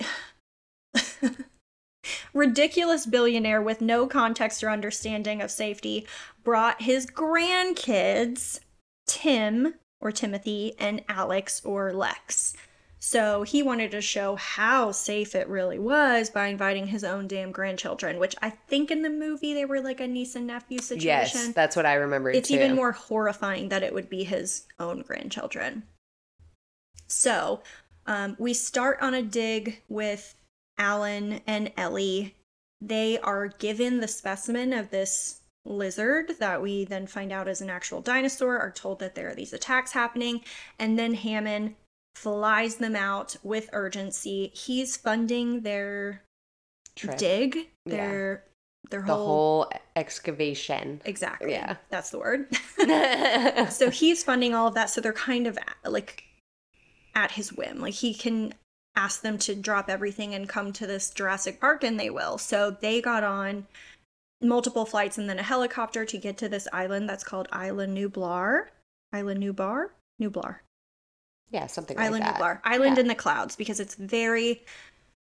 [2.32, 6.06] ridiculous billionaire with no context or understanding of safety,
[6.44, 8.60] brought his grandkids,
[9.06, 12.54] Tim or Timothy, and Alex or Lex.
[13.00, 17.52] So he wanted to show how safe it really was by inviting his own damn
[17.52, 21.40] grandchildren, which I think in the movie they were like a niece and nephew situation.
[21.40, 22.56] yes that's what i remember it's too.
[22.56, 25.84] even more horrifying that it would be his own grandchildren.
[27.06, 27.62] So
[28.06, 30.34] um, we start on a dig with
[30.78, 32.34] Alan and Ellie.
[32.80, 37.70] They are given the specimen of this lizard that we then find out is an
[37.70, 40.40] actual dinosaur, are told that there are these attacks happening,
[40.78, 41.74] and then Hammond
[42.14, 44.50] flies them out with urgency.
[44.54, 46.22] He's funding their
[46.96, 47.18] Trip.
[47.18, 47.96] dig, Yeah.
[47.96, 48.44] their
[48.90, 49.26] their the whole,
[49.64, 51.50] whole excavation exactly.
[51.50, 51.76] Yeah.
[51.90, 52.48] That's the word.
[53.70, 56.24] so he's funding all of that so they're kind of at, like
[57.14, 58.54] at his whim like he can
[58.98, 62.70] ask them to drop everything and come to this jurassic park and they will so
[62.70, 63.64] they got on
[64.42, 68.66] multiple flights and then a helicopter to get to this island that's called island nublar
[69.12, 70.56] island nublar nublar
[71.50, 73.02] yeah something like island that nublar island Yeah.
[73.02, 74.62] in the clouds because it's very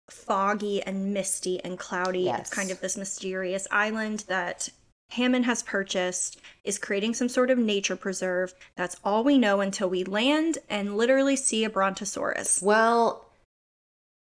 [0.08, 2.40] foggy and misty and cloudy Yes.
[2.40, 4.68] it's kind of this mysterious island that
[5.10, 8.52] Hammond has purchased is creating some sort of nature preserve.
[8.74, 12.60] That's all we know until we land and literally see a brontosaurus.
[12.60, 13.25] Well,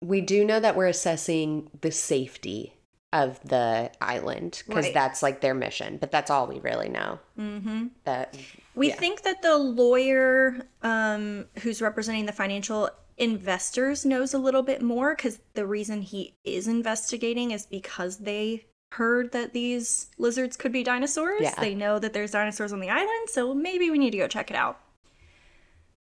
[0.03, 2.75] we do know that we're assessing the safety
[3.13, 4.95] of the island because Right.
[4.95, 7.19] that's like their mission, but that's all we really know.
[7.39, 7.89] Mm-hmm.
[8.05, 8.37] That
[8.75, 8.97] We yeah.
[8.97, 12.89] think that the lawyer um, who's representing the financial
[13.19, 18.65] investors knows a little bit more because the reason he is investigating is because they
[18.93, 21.43] heard that these lizards could be dinosaurs.
[21.43, 21.55] Yeah.
[21.61, 24.51] They know that there's dinosaurs on the island, so maybe we need to go check
[24.51, 24.81] it out.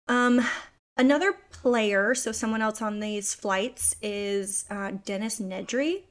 [0.08, 0.46] Um,
[1.02, 6.04] another player, so someone else on these flights, is uh, Dennis Nedry,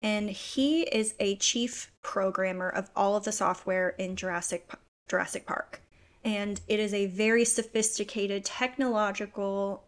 [0.00, 4.70] and he is a chief programmer of all of the software in Jurassic
[5.08, 5.82] Jurassic Park.
[6.24, 9.84] And it is a very sophisticated technological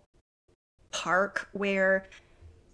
[0.90, 2.06] park where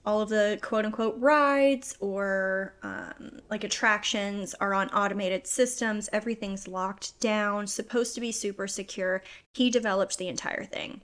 [0.06, 6.08] all of the quote unquote rides or um, like attractions are on automated systems.
[6.12, 9.22] Everything's locked down, supposed to be super secure.
[9.52, 11.02] He developed the entire thing.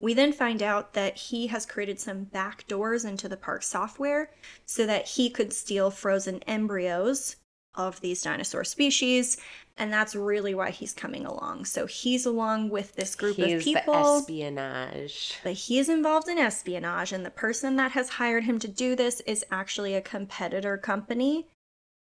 [0.00, 4.30] We then find out that he has created some back doors into the park software
[4.66, 7.36] so that he could steal frozen embryos
[7.74, 9.38] of these dinosaur species.
[9.78, 11.66] And that's really why he's coming along.
[11.66, 14.18] So he's along with this group he's of people.
[14.18, 15.38] espionage.
[15.44, 18.96] But he is involved in espionage, and the person that has hired him to do
[18.96, 21.46] this is actually a competitor company,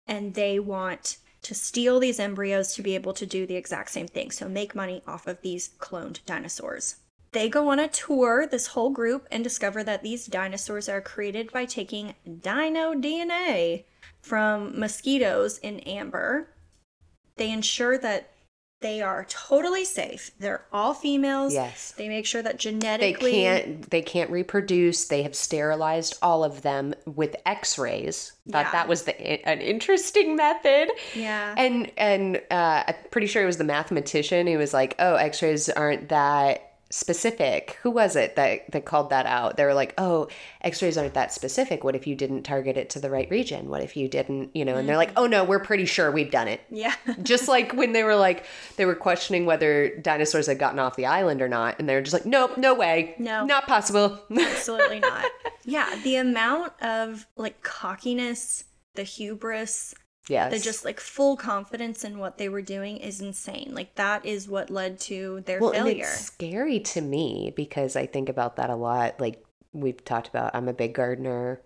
[0.05, 4.07] and they want to steal these embryos to be able to do the exact same
[4.07, 4.31] thing.
[4.31, 6.97] So make money off of these cloned dinosaurs.
[7.33, 11.51] They go on a tour, this whole group, and discover that these dinosaurs are created
[11.51, 13.85] by taking dino DNA
[14.21, 16.49] from mosquitoes in amber.
[17.37, 18.29] They ensure that
[18.81, 20.31] they are totally safe.
[20.39, 21.53] They're all females.
[21.53, 21.91] Yes.
[21.95, 25.05] They make sure that genetically They can't they can't reproduce.
[25.05, 28.33] They have sterilized all of them with x-rays.
[28.49, 28.71] Thought Yeah.
[28.71, 30.89] that was the an interesting method.
[31.15, 31.53] Yeah.
[31.57, 35.69] And and uh, I'm pretty sure it was the mathematician who was like, "Oh, X-rays
[35.69, 39.57] aren't that specific." Who was it that that called that out?
[39.57, 40.27] They were like, "Oh,
[40.61, 41.83] X-rays aren't that specific.
[41.83, 43.69] What if you didn't target it to the right region?
[43.69, 45.19] What if you didn't, you know?" And they're like, mm-hmm.
[45.19, 46.95] "Oh no, we're pretty sure we've done it." yeah.
[47.23, 48.45] Just like when they were like
[48.77, 52.13] they were questioning whether dinosaurs had gotten off the island or not, and they're just
[52.13, 53.45] like, "Nope, no way, No.
[53.45, 55.25] not possible." Absolutely not.
[55.63, 59.93] Yeah, the amount of like cockiness, the hubris,
[60.27, 63.71] yes, the just like full confidence in what they were doing is insane.
[63.73, 66.03] Like that is what led to their well, and failure.
[66.03, 69.19] it's scary to me because I think about that a lot.
[69.19, 71.61] Like we've talked about, I'm a big gardener.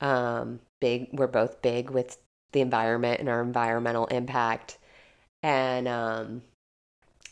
[0.00, 1.08] Um, big.
[1.12, 2.18] We're both big with
[2.52, 4.78] the environment and our environmental impact,
[5.42, 6.42] and um,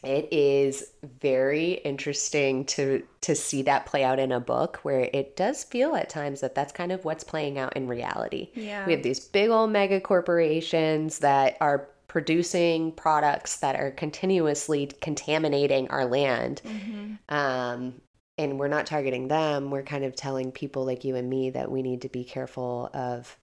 [0.04, 5.36] it is very interesting to to see that play out in a book where it
[5.36, 8.50] does feel at times that that's kind of what's playing out in reality.
[8.54, 8.86] Yeah.
[8.86, 15.88] We have these big old mega corporations that are producing products that are continuously contaminating
[15.88, 16.62] our land.
[16.64, 17.18] Mhm.
[17.28, 18.00] Um,
[18.38, 19.70] and we're not targeting them.
[19.70, 22.88] We're kind of telling people like you and me that we need to be careful
[22.94, 23.36] of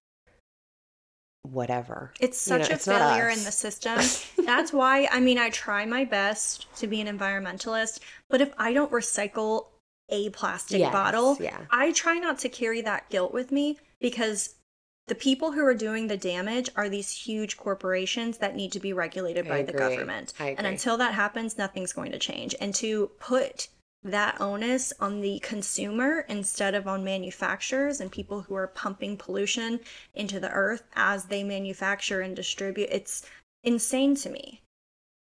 [1.52, 2.12] whatever.
[2.20, 4.00] It's You know, such a it's failure in the system.
[4.44, 8.72] That's why, I mean, I try my best to be an environmentalist, but if I
[8.72, 9.66] don't recycle
[10.08, 11.62] a plastic Yes, bottle, yeah.
[11.70, 14.54] I try not to carry that guilt with me because
[15.08, 18.92] the people who are doing the damage are these huge corporations that need to be
[18.92, 20.32] regulated I by the government.
[20.38, 22.54] And until that happens, nothing's going to change.
[22.60, 23.68] And to put
[24.10, 29.80] that onus on the consumer instead of on manufacturers and people who are pumping pollution
[30.14, 33.26] into the earth as they manufacture and distribute, it's
[33.64, 34.62] insane to me.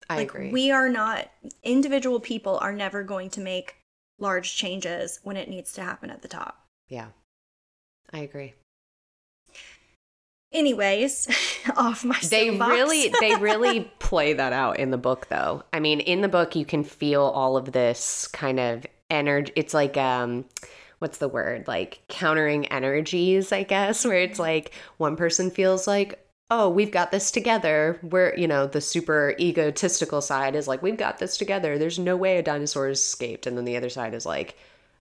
[0.08, 0.50] I like agree.
[0.50, 1.30] we are not
[1.62, 3.76] individual people are never going to make
[4.18, 6.64] large changes when it needs to happen at the top.
[6.88, 7.08] yeah.
[8.12, 8.54] I agree.
[10.52, 11.28] Anyways,
[11.76, 15.62] off my They really they really play that out in the book though.
[15.72, 19.52] I mean, in the book you can feel all of this kind of energy.
[19.56, 20.44] It's like um
[20.98, 21.66] what's the word?
[21.66, 27.12] Like countering energies, I guess, where it's like one person feels like Oh, we've got
[27.12, 28.00] this together.
[28.02, 31.78] We're, you know, the super egotistical side is like, we've got this together.
[31.78, 33.46] There's no way a dinosaur has escaped.
[33.46, 34.58] And then the other side is like,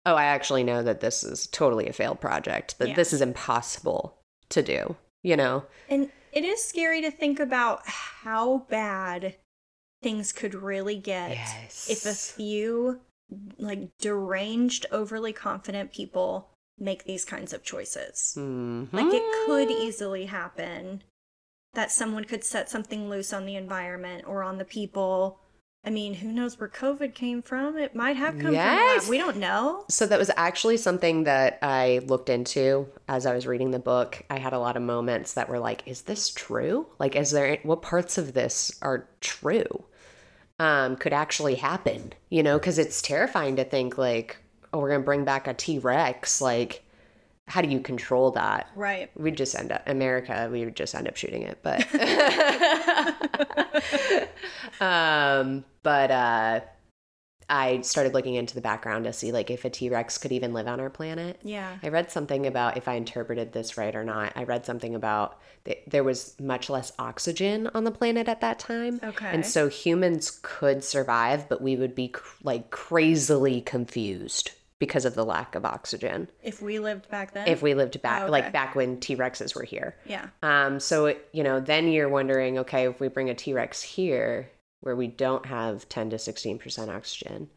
[0.06, 4.16] oh, I actually know that this is totally a failed project, that this is impossible
[4.50, 5.64] to do, you know?
[5.88, 9.36] And it is scary to think about how bad
[10.02, 11.30] things could really get
[11.88, 13.00] if a few
[13.58, 18.34] like deranged, overly confident people make these kinds of choices.
[18.36, 18.92] Mhm.
[18.92, 21.02] Like it could easily happen
[21.74, 25.40] that someone could set something loose on the environment or on the people
[25.84, 27.76] I mean, who knows where COVID came from?
[27.76, 29.02] It might have come Yes.
[29.02, 29.10] from.
[29.10, 29.84] We don't know.
[29.88, 34.22] So that was actually something that I looked into as I was reading the book.
[34.30, 36.86] I had a lot of moments that were like, is this true?
[37.00, 39.84] Like, is there what parts of this are true?
[40.60, 44.36] Um, could actually happen, you know, because it's terrifying to think like,
[44.72, 46.40] oh, we're gonna bring back a T Rex.
[46.40, 46.84] Like,
[47.48, 48.70] how do you control that?
[48.74, 49.10] Right.
[49.16, 50.48] We'd just end up America.
[50.50, 51.86] We would just end up shooting it, but
[54.80, 56.60] um, but uh,
[57.48, 60.54] I started looking into the background to see like if a T Rex could even
[60.54, 61.40] live on our planet.
[61.42, 61.76] Yeah.
[61.82, 64.32] I read something about if I interpreted this right or not.
[64.36, 68.58] I read something about th- there was much less oxygen on the planet at that
[68.58, 69.00] time.
[69.02, 69.26] Okay.
[69.26, 75.14] And so humans could survive, but we would be cr- like crazily confused because of
[75.14, 77.46] the lack of oxygen If we lived back then.
[77.46, 78.32] if we lived back Oh, okay.
[78.32, 79.94] like back when T-Rexes were here.
[80.04, 80.26] yeah.
[80.42, 84.50] Um so it, you know, then you're wondering, okay, if we bring a T-Rex here
[84.80, 87.48] where we don't have 10 to 16% oxygen,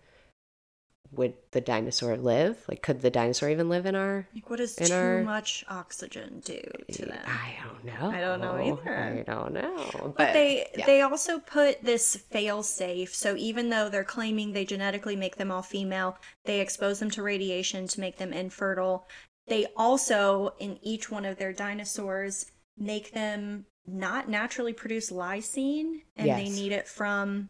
[1.16, 2.64] would the dinosaur live?
[2.68, 6.42] Like could the dinosaur even live in our Like, what does too our- much oxygen
[6.44, 6.62] do
[6.94, 7.20] to them?
[7.26, 8.10] I don't know.
[8.10, 8.98] I don't know either.
[8.98, 9.90] I don't know.
[9.94, 10.86] But, But they yeah.
[10.86, 13.14] they also put this fail safe.
[13.16, 17.24] So even though they're claiming they genetically make them all female, they expose them to
[17.24, 19.08] radiation to make them infertile.
[19.48, 26.28] They also in each one of their dinosaurs make them not naturally produce lysine and
[26.30, 27.50] they need it from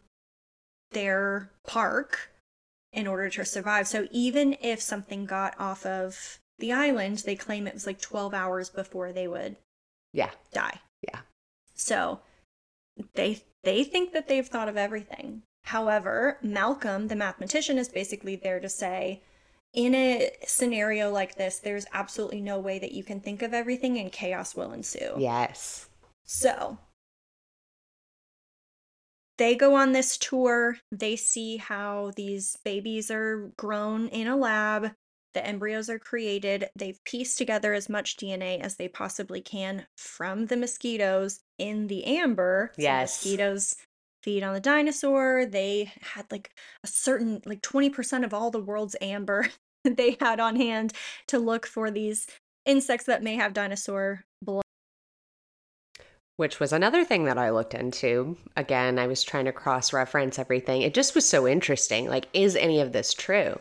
[0.92, 2.30] their park
[2.96, 3.86] in order to survive.
[3.86, 8.32] So even if something got off of the island, they claim it was like 12
[8.32, 9.56] hours before they would
[10.12, 10.30] yeah.
[10.52, 10.80] die.
[11.02, 11.20] Yeah.
[11.74, 12.20] So
[13.14, 15.42] they they think that they've thought of everything.
[15.64, 19.22] However, Malcolm, the mathematician, is basically there to say
[19.74, 23.98] in a scenario like this, there's absolutely no way that you can think of everything
[23.98, 25.14] and chaos will ensue.
[25.18, 25.88] Yes.
[26.24, 26.78] So
[29.38, 30.78] they go on this tour.
[30.90, 34.92] They see how these babies are grown in a lab.
[35.34, 36.70] The embryos are created.
[36.76, 42.04] They've pieced together as much DNA as they possibly can from the mosquitoes in the
[42.04, 42.72] amber.
[42.76, 43.22] So Yes.
[43.22, 43.76] mosquitoes
[44.22, 45.44] feed on the dinosaur.
[45.44, 46.50] They had like
[46.82, 49.48] a certain, like 20% of all the world's amber
[49.84, 50.94] they had on hand
[51.28, 52.26] to look for these
[52.64, 54.62] insects that may have dinosaur blood.
[56.36, 58.36] Which was another thing that I looked into.
[58.56, 60.82] Again, I was trying to cross reference everything.
[60.82, 62.08] It just was so interesting.
[62.08, 63.58] Like, is any of this true?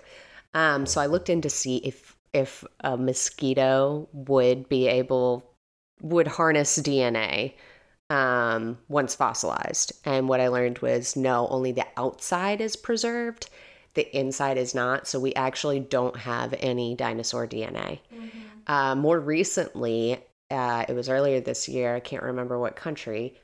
[0.53, 5.49] Um, so I looked in to see if if a mosquito would be able
[6.01, 7.53] would harness DNA
[8.09, 9.93] um, once fossilized.
[10.03, 13.49] And what I learned was no, only the outside is preserved.
[13.93, 15.07] The inside is not.
[15.07, 17.99] So we actually don't have any dinosaur DNA.
[18.67, 20.19] Uh, more recently,
[20.51, 21.95] uh, it was earlier this year.
[21.95, 23.35] I can't remember what country,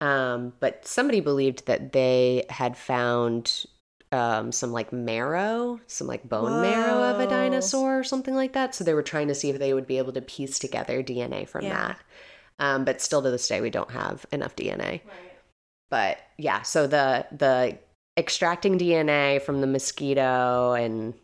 [0.00, 3.66] um, but somebody believed that they had found
[4.10, 8.74] um, some like marrow, some like bone marrow of a dinosaur or something like that.
[8.74, 11.46] So they were trying to see if they would be able to piece together DNA
[11.48, 11.88] from Yeah.
[11.88, 12.00] that.
[12.58, 15.02] Um, but still to this day, we don't have enough DNA.
[15.90, 17.78] But yeah, so the the
[18.18, 21.14] extracting DNA from the mosquito and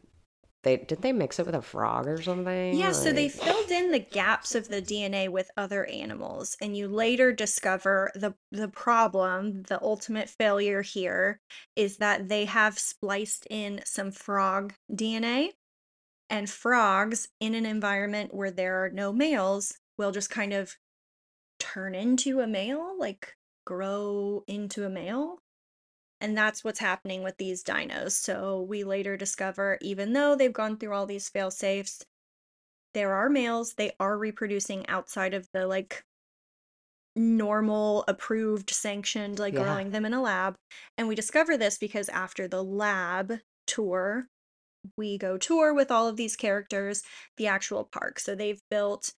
[0.65, 2.75] they did they mix it with a frog or something?
[2.75, 6.89] Yeah, so they filled in the gaps of the DNA with other animals, and you
[6.89, 11.41] later discover the the problem, the ultimate failure here
[11.77, 15.51] is that they have spliced in some frog DNA,
[16.29, 20.77] and frogs in an environment where there are no males will just kind of
[21.61, 25.39] turn into a male, like grow into a male.
[26.25, 28.13] And that's what's happening with these dinos.
[28.13, 32.03] So we later discover, even though they've gone through all these fail safes,
[32.95, 33.75] there are males.
[33.75, 36.03] They are reproducing outside of the like
[37.15, 39.65] normal, approved, sanctioned, like Yeah.
[39.65, 40.57] growing them in a lab.
[40.97, 44.29] And we discover this because after the lab tour,
[44.97, 47.03] we go tour with all of these characters,
[47.37, 48.19] the actual park.
[48.21, 49.15] So they've built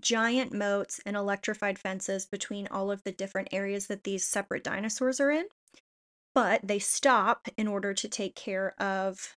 [0.00, 5.20] giant moats and electrified fences between all of the different areas that these separate dinosaurs
[5.20, 5.46] are in.
[6.36, 9.36] But they stop in order to take care of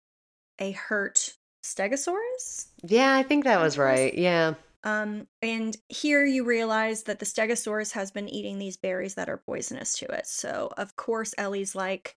[0.59, 2.67] a hurt stegosaurus.
[2.83, 4.13] Yeah, I think that was right.
[4.13, 4.55] Yeah.
[4.83, 9.37] Um, and here you realize that the stegosaurus has been eating these berries that are
[9.45, 10.27] poisonous to it.
[10.27, 12.15] So, of course, Ellie's like,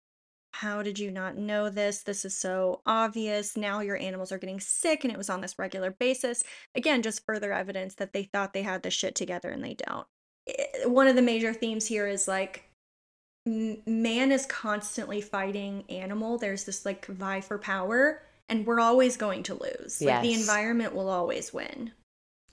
[0.53, 2.03] How did you not know this?
[2.03, 3.59] This is so obvious.
[3.59, 6.43] Now your animals are getting sick, and it was on this regular basis.
[6.75, 10.07] Again, just further evidence that they thought they had this shit together and they don't.
[10.49, 12.65] I- One of the major themes here is like,
[13.47, 16.39] man is constantly fighting animal.
[16.39, 20.01] There's this like vie for power, and we're always going to lose.
[20.01, 21.93] Like the environment will always win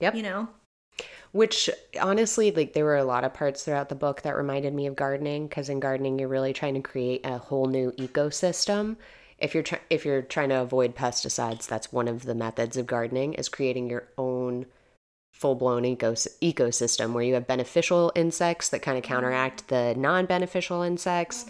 [0.00, 0.14] Yep.
[0.14, 0.48] you know
[1.32, 1.68] Which
[2.00, 4.96] honestly, like there were a lot of parts throughout the book that reminded me of
[4.96, 8.96] gardening because in gardening you're really trying to create a whole new ecosystem.
[9.38, 12.86] If you're try- if you're trying to avoid pesticides, that's one of the methods of
[12.86, 14.66] gardening is creating your own
[15.38, 21.46] full-blown ecos- ecosystem where you have beneficial insects that kind of counteract the non-beneficial insects.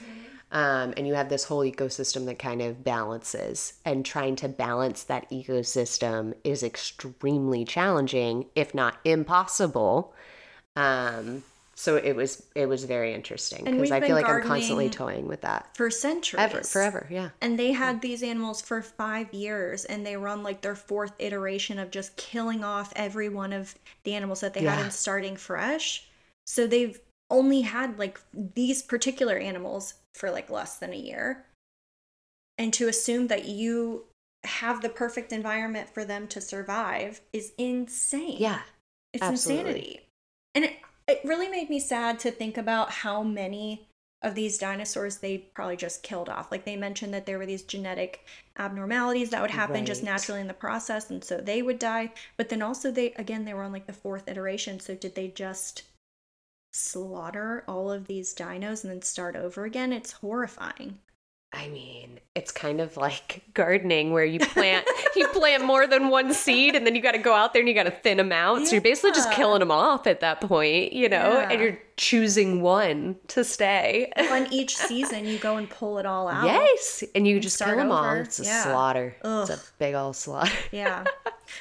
[0.50, 5.02] Um, and you have this whole ecosystem that kind of balances and trying to balance
[5.04, 10.14] that ecosystem is extremely challenging if not impossible
[10.74, 11.42] um,
[11.80, 15.42] so it was it was very interesting because i feel like i'm constantly toying with
[15.42, 16.42] that For centuries.
[16.42, 18.00] ever forever yeah And they had mm-hmm.
[18.00, 22.64] these animals for five years, and they run like their fourth iteration of just killing
[22.64, 24.84] off every one of the animals that they had Yeah.
[24.84, 26.08] and starting fresh.
[26.46, 26.98] So they've
[27.30, 31.44] only had like these particular animals for like less than a year.
[32.58, 34.04] And to assume that you
[34.44, 38.36] have the perfect environment for them to survive is insane.
[38.38, 38.62] yeah
[39.12, 39.70] It's absolutely.
[39.70, 40.00] insanity.
[40.56, 40.72] And it,
[41.08, 43.88] it really made me sad to think about how many
[44.22, 46.50] of these dinosaurs they probably just killed off.
[46.50, 48.24] Like they mentioned that there were these genetic
[48.58, 52.12] abnormalities that would happen just naturally in the process and so they would die.
[52.36, 54.80] But then also they again they were on like the fourth iteration.
[54.80, 55.84] So did they just
[56.72, 59.92] slaughter all of these dinos and then start over again?
[59.92, 60.98] It's horrifying.
[61.52, 64.86] I mean, it's kind of like gardening where you plant
[65.16, 67.68] you plant more than one seed and then you got to go out there and
[67.68, 68.66] you got to thin them out.
[68.66, 72.60] So you're basically just killing them off at that point, you know, and you're choosing
[72.60, 74.12] one to stay.
[74.30, 76.44] On each season you go and pull it all out.
[76.44, 78.14] Yes, and you just start kill them all.
[78.16, 78.64] It's a Yeah.
[78.64, 79.16] slaughter.
[79.24, 80.52] It's a big old slaughter.
[80.70, 81.04] Yeah.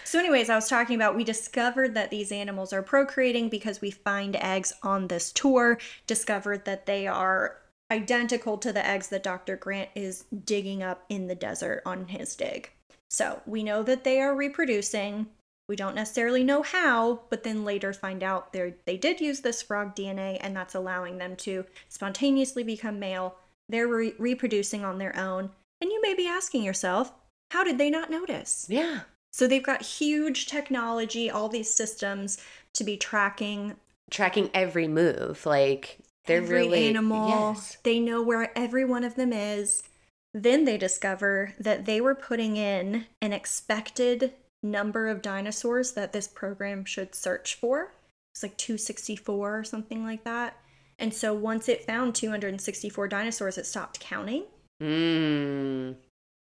[0.03, 3.89] So, anyways, I was talking about we discovered that these animals are procreating because we
[3.89, 7.55] find eggs on this tour, discovered that they are
[7.91, 9.55] identical to the eggs that Dr.
[9.55, 12.71] Grant is digging up in the desert on his dig.
[13.09, 15.27] So, we know that they are reproducing.
[15.69, 19.61] We don't necessarily know how, but then later find out they they did use this
[19.61, 23.35] frog DNA and that's allowing them to spontaneously become male.
[23.69, 25.49] They're re- reproducing on their own.
[25.81, 27.13] And you may be asking yourself,
[27.51, 28.65] how did they not notice?
[28.69, 29.01] Yeah.
[29.31, 32.39] So they've got huge technology, all these systems
[32.73, 33.75] to be tracking
[34.09, 35.45] Tracking every move.
[35.45, 37.29] Like they're every really animal.
[37.29, 37.77] Yes.
[37.83, 39.83] They know where every one of them is.
[40.33, 46.27] Then they discover that they were putting in an expected number of dinosaurs that this
[46.27, 47.93] program should search for.
[48.33, 50.57] It's like 264 or something like that.
[50.99, 54.43] And so once it found 264 dinosaurs, it stopped counting.
[54.81, 55.95] Mm.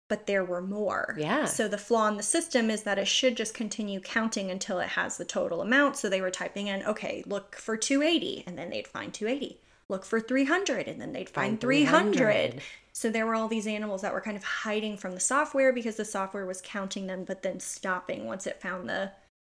[0.10, 1.16] but there were more.
[1.18, 1.46] Yeah.
[1.46, 4.90] So the flaw in the system is that it should just continue counting until it
[4.90, 5.98] has the total amount.
[5.98, 9.60] So they were typing in, okay, look for 280, and then they'd find 280.
[9.90, 12.16] Look for 300, and then they'd find, Find 300.
[12.18, 12.62] 300.
[12.92, 15.96] So there were all these animals that were kind of hiding from the software because
[15.98, 19.12] the software was counting them, but then stopping once it found the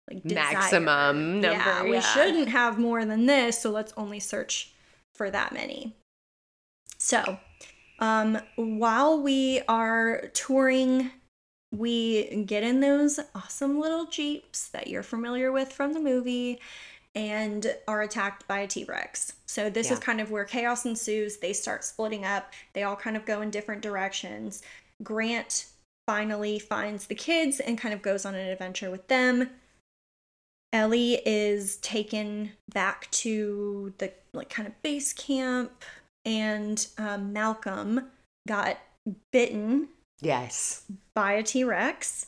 [0.09, 0.53] like desired.
[0.53, 2.01] Maximum number, Yeah, we yeah.
[2.01, 4.73] shouldn't have more than this, so let's only search
[5.15, 5.95] for that many.
[6.97, 7.39] So,
[7.99, 11.11] um, while we are touring,
[11.71, 16.59] we get in those awesome little jeeps that you're familiar with from the movie
[17.15, 19.33] and are attacked by a T Rex.
[19.45, 21.37] So, this is kind of where chaos ensues.
[21.37, 24.61] They start splitting up, they all kind of go in different directions.
[25.03, 25.65] Grant
[26.07, 29.49] finally finds the kids and kind of goes on an adventure with them.
[30.71, 35.71] Ellie is taken back to the like kind of base camp,
[36.25, 38.09] and um, Malcolm
[38.47, 38.77] got
[39.31, 39.87] bitten
[40.21, 40.83] Yes.
[41.15, 42.27] by a T Rex.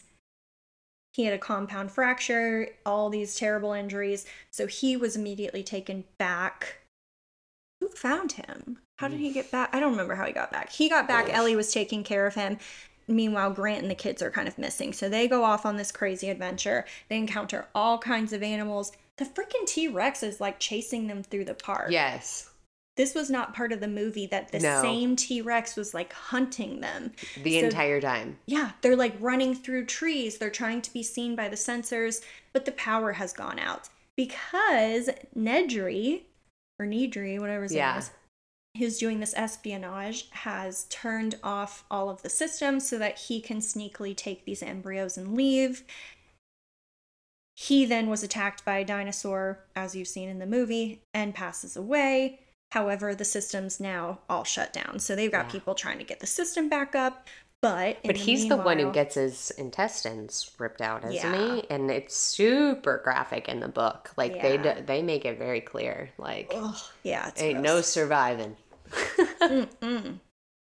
[1.14, 4.26] He had a compound fracture, all these terrible injuries.
[4.50, 6.78] So he was immediately taken back.
[7.80, 8.80] Who found him?
[9.00, 9.70] How did he get back?
[9.74, 10.72] I don't remember how he got back.
[10.72, 11.34] He got back.
[11.34, 12.60] Ellie was taking care of him.
[13.08, 14.94] Meanwhile, Grant and the kids are kind of missing.
[14.94, 16.86] So they go off on this crazy adventure.
[17.10, 18.92] They encounter all kinds of animals.
[19.18, 22.52] The freaking T Rex is like chasing them through the park Yes.
[22.98, 24.82] This was not part of the movie that the No.
[24.82, 27.14] same T-Rex was like hunting them.
[27.42, 28.38] The So- entire time.
[28.46, 30.38] Yeah, they're like running through trees.
[30.38, 32.22] They're trying to be seen by the sensors,
[32.54, 36.24] but the power has gone out because Nedry
[36.80, 37.92] or Nedry, whatever his Yeah.
[37.92, 38.12] name is,
[38.78, 43.60] who's doing this espionage, has turned off all of the systems so that he can
[43.60, 45.84] sneakily take these embryos and leave.
[47.56, 51.76] He then was attacked by a dinosaur, as you've seen in the movie, and passes
[51.76, 52.40] away.
[52.72, 55.00] However, the system's now all shut down.
[55.00, 55.52] So they've got Yeah.
[55.52, 57.28] people trying to get the system back up.
[57.62, 61.56] But But he's the one who gets his intestines ripped out, isn't Yeah.
[61.58, 61.70] he?
[61.70, 64.12] And it's super graphic in the book.
[64.18, 64.76] Like they Yeah.
[64.76, 66.10] d- they make it very clear.
[66.18, 68.58] Like Ugh, yeah, it's ain't no surviving.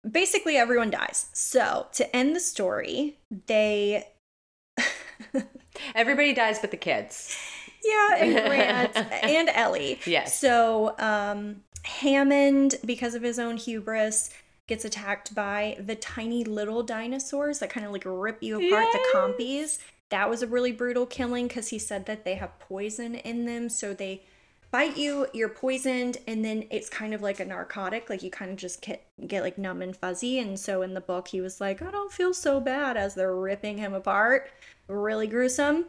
[0.09, 1.25] Basically, everyone dies.
[1.33, 3.17] So to end the story,
[3.47, 4.07] they
[5.95, 7.35] Everybody dies but the kids.
[7.83, 9.99] Yeah, and Grant and Ellie.
[10.05, 10.39] Yes.
[10.39, 14.29] So um, Hammond, because of his own hubris,
[14.67, 18.99] gets attacked by the tiny little dinosaurs that kind of like rip you apart, the
[19.13, 19.79] compies.
[20.09, 23.69] That was a really brutal killing because he said that they have poison in them.
[23.69, 24.23] So they
[24.69, 28.09] bite you, you're poisoned, and then it's kind of like a narcotic.
[28.09, 30.39] Like you kind of just get, get like numb and fuzzy.
[30.39, 33.35] And so in the book, he was like, I don't feel so bad as they're
[33.35, 34.49] ripping him apart.
[34.87, 35.85] Really gruesome.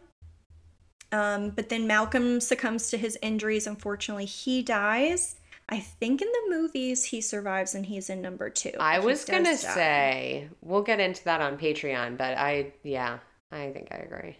[1.11, 3.67] Um, but then Malcolm succumbs to his injuries.
[3.67, 5.37] Unfortunately, he dies.
[5.69, 8.73] I think in the movies he survives and he's in number two.
[8.81, 13.19] I was gonna say we'll get into that on Patreon, but I yeah,
[13.53, 14.37] I think I agree.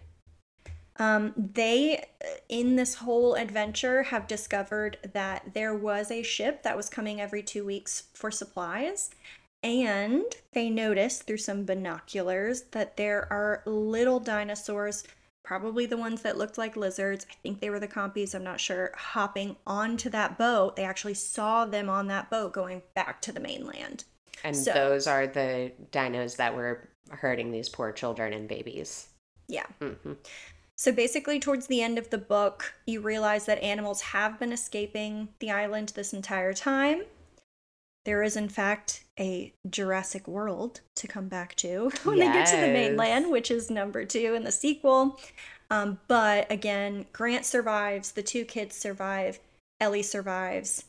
[0.99, 2.03] Um, they,
[2.49, 7.41] in this whole adventure, have discovered that there was a ship that was coming every
[7.41, 9.09] two weeks for supplies.
[9.63, 10.23] And
[10.53, 15.03] they noticed through some binoculars that there are little dinosaurs,
[15.43, 17.25] probably the ones that looked like lizards.
[17.29, 20.75] I think they were the compies, I'm not sure, hopping onto that boat.
[20.75, 24.03] They actually saw them on that boat going back to the mainland.
[24.43, 29.07] And So- those are the dinos that were hurting these poor children and babies.
[29.47, 29.65] Yeah.
[29.81, 30.13] hmm
[30.75, 35.29] So basically, towards the end of the book, you realize that animals have been escaping
[35.39, 37.03] the island this entire time.
[38.05, 42.55] There is, in fact, a Jurassic World to come back to when they get to
[42.55, 45.19] the mainland, which is number two in the sequel.
[45.69, 49.39] Um, but again, Grant survives, the two kids survive,
[49.79, 50.85] Ellie survives.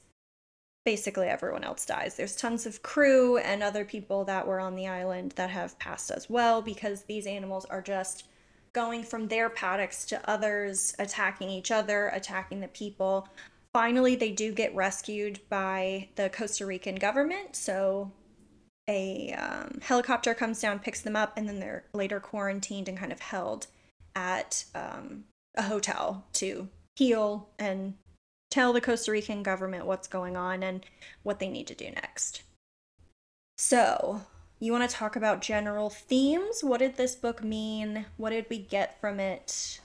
[0.86, 2.16] Basically, everyone else dies.
[2.16, 6.10] There's tons of crew and other people that were on the island that have passed
[6.10, 8.24] as well because these animals are just
[8.72, 13.28] going from their paddocks to others, attacking each other, attacking the people.
[13.72, 17.54] Finally, they do get rescued by the Costa Rican government.
[17.54, 18.10] So
[18.88, 23.12] a um, helicopter comes down, picks them up, and then they're later quarantined and kind
[23.12, 23.68] of held
[24.16, 27.94] at um, a hotel to heal and
[28.50, 30.84] tell the Costa Rican government what's going on and
[31.22, 32.42] what they need to do next.
[33.56, 34.22] So,
[34.58, 36.64] you want to talk about general themes?
[36.64, 38.06] What did this book mean?
[38.16, 39.80] What did we get from it?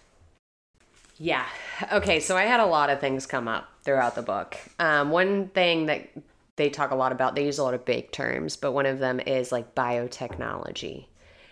[1.17, 1.45] Yeah.
[1.91, 4.57] Okay, so I had a lot of things come up throughout the book.
[4.79, 6.09] Um, one thing that
[6.57, 8.99] they talk a lot about, they use a lot of big terms, but one of
[8.99, 11.07] them is like biotechnology.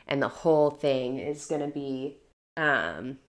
[0.08, 2.18] And the whole thing is going to be
[2.58, 3.20] um,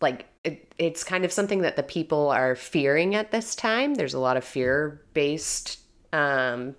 [0.00, 3.94] like it, it's kind of something that the people are fearing at this time.
[3.94, 5.80] There's a lot of fear based
[6.12, 6.76] um,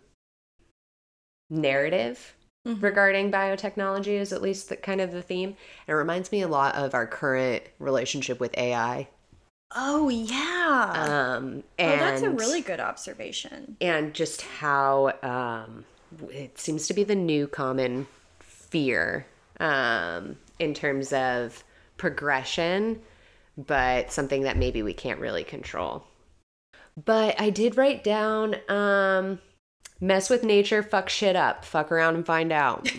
[1.49, 2.35] narrative
[2.75, 2.81] Mhm.
[2.81, 5.49] regarding biotechnology is at least the, kind of the theme.
[5.49, 9.07] And it reminds me a lot of our current relationship with AI.
[9.75, 11.35] Oh, yeah.
[11.37, 13.77] Um, oh, that's a really good observation.
[13.79, 15.85] and just how um,
[16.31, 18.07] it seems to be the new common
[18.39, 19.27] fear
[19.59, 21.63] um, in terms of
[21.97, 22.99] progression,
[23.57, 26.03] but something that maybe we can't really control.
[27.05, 29.39] But I did write down um,
[30.01, 32.89] mess with nature, fuck shit up, fuck around and find out.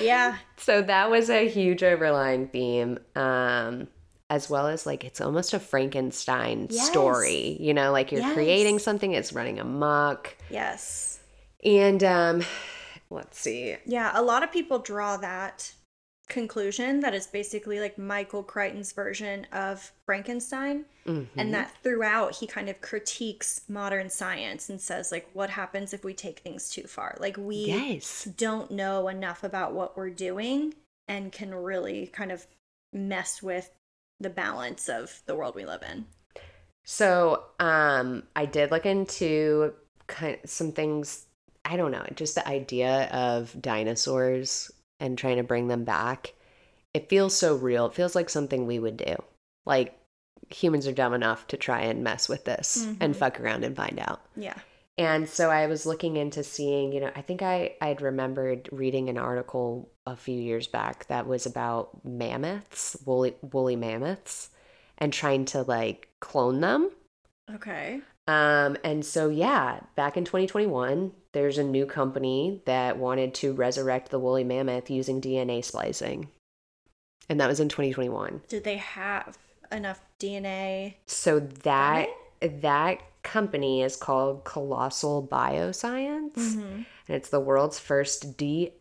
[0.00, 0.36] Yeah.
[0.56, 3.00] So that was a huge overlying theme.
[3.16, 3.88] Um,
[4.30, 6.86] as well as like it's almost a Frankenstein Yes.
[6.86, 10.36] story, you know, like you're creating something, it's running amok.
[10.50, 11.18] Yes.
[11.64, 12.44] And um,
[13.10, 13.74] let's see.
[13.84, 15.72] Yeah, a lot of people draw that
[16.32, 20.86] conclusion that it's basically like Michael Crichton's version of Frankenstein.
[21.06, 21.26] Mhm.
[21.36, 26.04] and that throughout he kind of critiques modern science and says like what happens if
[26.04, 30.74] we take things too far like we yes, don't know enough about what we're doing
[31.08, 32.46] and can really kind of
[32.92, 33.72] mess with
[34.20, 36.06] the balance of the world we live in
[36.84, 39.72] So um, I did look into
[40.06, 41.26] kind some things.
[41.64, 44.70] I don't know, just the idea of dinosaurs
[45.02, 46.32] and trying to bring them back.
[46.94, 47.86] It feels so real.
[47.86, 49.16] It feels like something we would do.
[49.66, 49.98] Like
[50.50, 53.18] humans are dumb enough to try and mess with this and Mhm.
[53.18, 54.20] fuck around and find out.
[54.36, 54.58] yeah
[54.98, 59.08] And so I was looking into seeing, you know, I think I I'd remembered reading
[59.08, 64.50] an article a few years back that was about mammoths, woolly woolly mammoths,
[64.98, 66.90] and trying to like clone them.
[67.54, 73.52] okay Um, and so yeah, back in 2021, there's a new company that wanted to
[73.52, 76.28] resurrect the woolly mammoth using DNA splicing.
[77.28, 78.42] And that was in 2021.
[78.48, 79.38] did they have
[79.70, 82.08] enough dna So that
[82.40, 86.34] that company is called Colossal Bioscience.
[86.34, 86.60] mm-hmm.
[86.60, 88.72] and it's the world's first de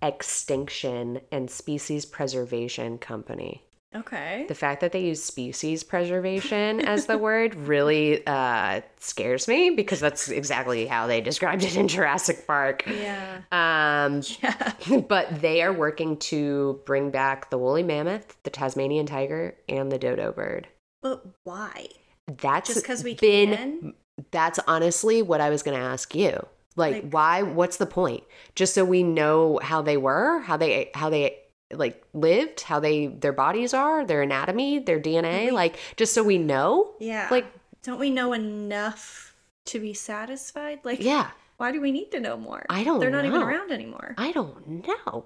[0.00, 3.62] extinction and species preservation company.
[3.94, 4.44] Okay.
[4.48, 10.00] The fact that they use species preservation as the word really uh, scares me because
[10.00, 12.84] that's exactly how they described it in Jurassic Park.
[12.86, 13.42] Yeah.
[13.52, 15.00] Um, Yeah.
[15.08, 19.98] but they are working to bring back the woolly mammoth, the Tasmanian tiger, and the
[19.98, 20.66] dodo bird.
[21.02, 21.86] But why?
[22.26, 23.94] That's Just 'cause we been, can?
[24.30, 26.44] That's honestly what I was going to ask you.
[26.76, 27.42] Like, Like- why?
[27.42, 28.24] What's the point?
[28.56, 31.38] Just so we know how they were, how they, how they
[31.72, 35.50] like lived, how they their bodies are, their anatomy, their DNA.
[35.52, 36.94] Like, just so we know.
[37.00, 37.28] Yeah.
[37.30, 37.46] Like,
[37.82, 39.34] don't we know enough
[39.66, 40.80] to be satisfied?
[40.84, 42.64] Like, yeah, why do we need to know more?
[42.68, 44.14] I don't They're not even around anymore.
[44.18, 45.24] I don't know.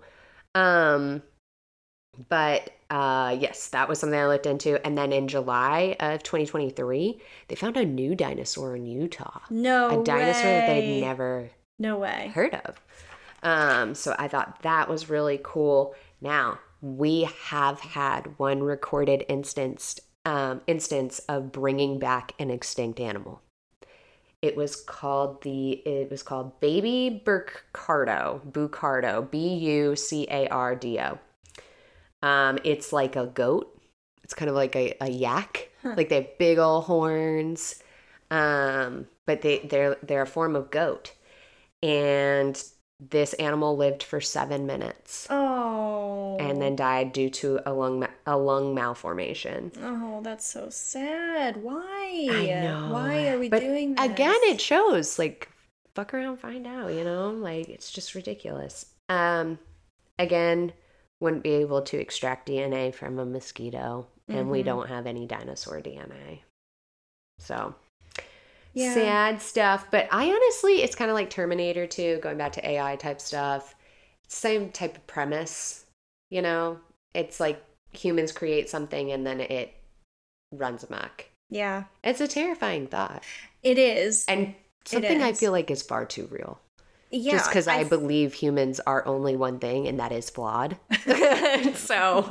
[0.54, 1.22] Um,
[2.28, 4.84] but uh, yes, that was something I looked into.
[4.84, 9.40] And then in July of 2023, they found a new dinosaur in Utah.
[9.50, 12.32] no a dinosaur that they'd never No way.
[12.34, 12.80] heard of.
[13.42, 15.94] Um, so I thought that was really cool.
[16.20, 23.40] Now we have had one recorded instance um, instance of bringing back an extinct animal.
[24.42, 30.76] It was called the it was called Baby Burcardo, Bucardo, B U C A R
[30.76, 31.18] D O.
[32.22, 33.74] Um, it's like a goat.
[34.22, 35.70] It's kind of like a, a yak.
[35.82, 35.94] Huh.
[35.96, 37.82] Like they have big old horns.
[38.30, 41.14] Um, but they they're they're a form of goat.
[41.82, 42.62] And
[43.00, 46.36] this animal lived for seven minutes Oh.
[46.40, 49.70] and then died due to a lung ma- a lung malformation.
[49.80, 51.62] Oh, that's so sad.
[51.62, 52.28] Why?
[52.30, 52.88] I know.
[52.92, 54.04] Why are we But doing this?
[54.04, 55.48] Again, it shows like
[55.94, 56.92] fuck around, find out.
[56.92, 58.86] You know, like it's just ridiculous.
[59.08, 59.58] Um,
[60.18, 60.72] again,
[61.20, 64.66] wouldn't be able to extract DNA from a mosquito, and we Mhm.
[64.66, 66.42] don't have any dinosaur DNA.
[67.38, 67.74] So
[68.74, 68.94] Yeah.
[68.94, 69.86] sad stuff.
[69.90, 73.74] But I honestly, it's kind of like Terminator 2, going back to AI type stuff.
[74.28, 75.84] Same type of premise,
[76.30, 76.78] you know?
[77.14, 77.62] It's like
[77.92, 79.74] humans create something and then it
[80.52, 81.24] runs amok.
[81.50, 81.84] Yeah.
[82.04, 83.22] It's a terrifying thought.
[83.62, 84.24] It is.
[84.28, 84.54] And
[84.84, 86.60] something I feel like is far too real.
[87.10, 87.32] yeah.
[87.32, 90.76] Just because I, th- believe humans are only one thing and that is flawed.
[91.74, 92.30] so,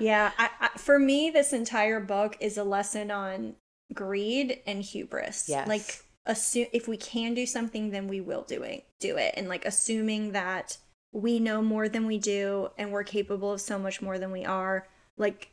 [0.00, 0.32] Yeah.
[0.36, 3.54] I, I, for me, this entire book is a lesson on
[3.92, 5.48] greed and hubris.
[5.48, 5.68] Yes.
[5.68, 8.84] Like, assume if we can do something, then we will do it.
[9.00, 10.78] Do it, and like assuming that
[11.12, 14.44] we know more than we do, and we're capable of so much more than we
[14.44, 14.86] are.
[15.16, 15.50] Like,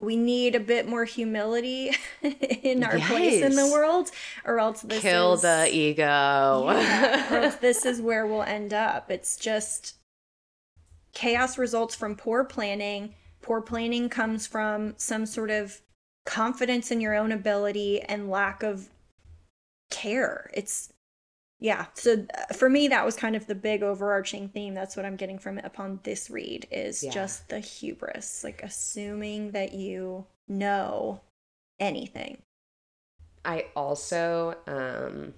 [0.00, 1.90] we need a bit more humility
[2.22, 4.10] in our place in the world,
[4.44, 6.64] or else this kill is, the ego.
[6.68, 9.10] yeah, this is where we'll end up.
[9.10, 9.96] It's just
[11.12, 13.14] chaos results from poor planning.
[13.40, 15.80] Poor planning comes from some sort of
[16.28, 18.90] confidence in your own ability and lack of
[19.90, 20.50] care.
[20.52, 20.92] It's
[21.58, 21.86] yeah.
[21.94, 24.74] So uh, for me, that was kind of the big overarching theme.
[24.74, 27.10] That's what I'm getting from it upon this read is Yeah.
[27.10, 31.22] just the hubris, like assuming that you know
[31.80, 32.42] anything.
[33.44, 35.32] I also, um,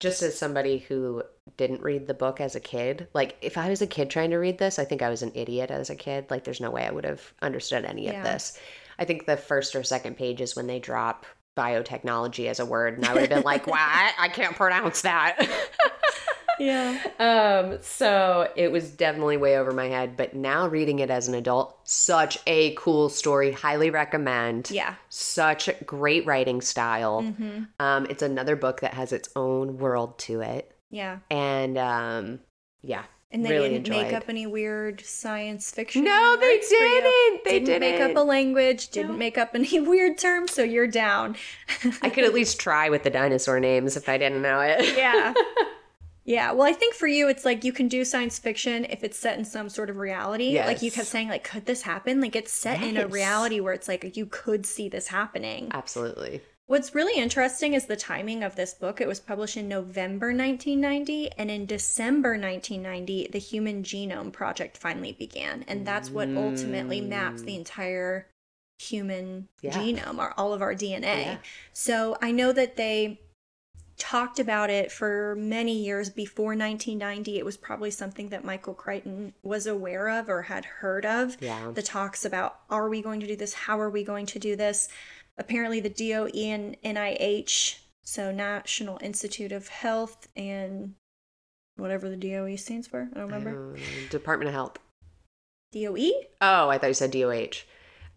[0.00, 1.22] just as somebody who
[1.56, 4.36] didn't read the book as a kid, like if I was a kid trying to
[4.36, 6.26] read this, I think I was an idiot as a kid.
[6.30, 8.18] Like there's no way I would have understood any Yeah.
[8.18, 8.58] of this.
[9.02, 11.26] I think the first or second page is when they drop
[11.58, 14.12] biotechnology as a word, and I would have been like, "Why?
[14.16, 15.38] I can't pronounce that."
[16.60, 16.96] Yeah.
[17.18, 20.16] um, so it was definitely way over my head.
[20.16, 23.50] But now reading it as an adult, such a cool story.
[23.50, 24.70] Highly recommend.
[24.70, 24.94] Yeah.
[25.08, 27.22] Such a great writing style.
[27.22, 27.64] Mm-hmm.
[27.80, 31.18] Um, it's another book that has its own world to it, Yeah.
[31.30, 32.40] and um,
[32.82, 36.04] yeah, And they Really didn't make up any weird science fiction.
[36.04, 37.00] No, they words for you.
[37.00, 37.44] didn't.
[37.44, 38.88] They didn't, make up a language.
[38.90, 39.16] Didn't No.
[39.16, 40.52] make up any weird terms.
[40.52, 41.36] So you're down.
[42.02, 44.96] I could at least try with the dinosaur names if I didn't know it.
[44.96, 45.32] Yeah.
[46.24, 49.18] Yeah, well, I think for you, it's like you can do science fiction if it's
[49.18, 50.56] set in some sort of reality.
[50.56, 52.20] Like you kept saying, like, could this happen?
[52.20, 55.68] Like it's set in a reality where it's like you could see this happening.
[55.72, 56.40] Absolutely.
[56.72, 59.02] What's really interesting is the timing of this book.
[59.02, 65.12] It was published in November 1990, and in December 1990, the Human Genome Project finally
[65.12, 65.66] began.
[65.68, 67.08] And that's what ultimately mm.
[67.08, 68.26] maps the entire
[68.78, 69.72] human Yeah.
[69.72, 71.02] genome, or all of our DNA.
[71.02, 71.38] Yeah.
[71.74, 73.20] So I know that they
[73.98, 77.38] talked about it for many years before 1990.
[77.38, 81.70] It was probably something that Michael Crichton was aware of or had heard of Yeah.
[81.72, 83.52] the talks about are we going to do this?
[83.52, 84.88] How are we going to do this?
[85.38, 90.94] Apparently, the DOE and NIH, so National Institute of Health, and
[91.76, 93.76] whatever the DOE stands for, I don't remember.
[93.76, 94.78] Uh, Department of Health.
[95.72, 96.10] DOE?
[96.40, 97.64] Oh, I thought you said DOH.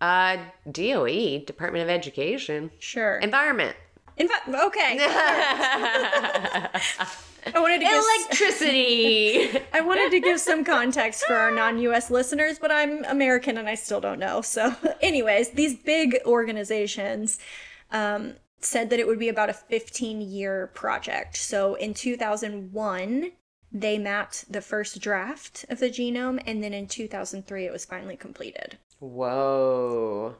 [0.01, 0.37] Uh,
[0.69, 2.71] DOE, Department of Education.
[2.79, 3.17] Sure.
[3.17, 3.75] Environment.
[4.17, 4.97] In fact, okay.
[7.53, 9.59] I wanted to give Electricity.
[9.73, 13.75] I wanted to give some context for our non-US listeners, but I'm American and I
[13.75, 14.41] still don't know.
[14.41, 17.39] So, anyways, these big organizations
[17.91, 21.37] um, said that it would be about a 15-year project.
[21.37, 23.31] So, in 2001,
[23.71, 28.15] they mapped the first draft of the genome, and then in 2003, it was finally
[28.15, 28.77] completed.
[28.99, 30.35] Whoa.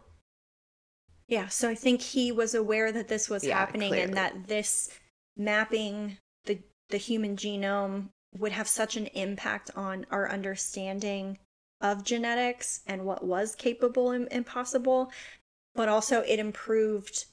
[1.28, 4.06] Yeah, so I think he was aware that this was Yeah, happening clearly.
[4.06, 4.90] and that this
[5.36, 6.18] mapping
[6.90, 11.38] the human genome would have such an impact on our understanding
[11.82, 15.12] of genetics and what was capable and, and possible,
[15.74, 17.26] but also it improved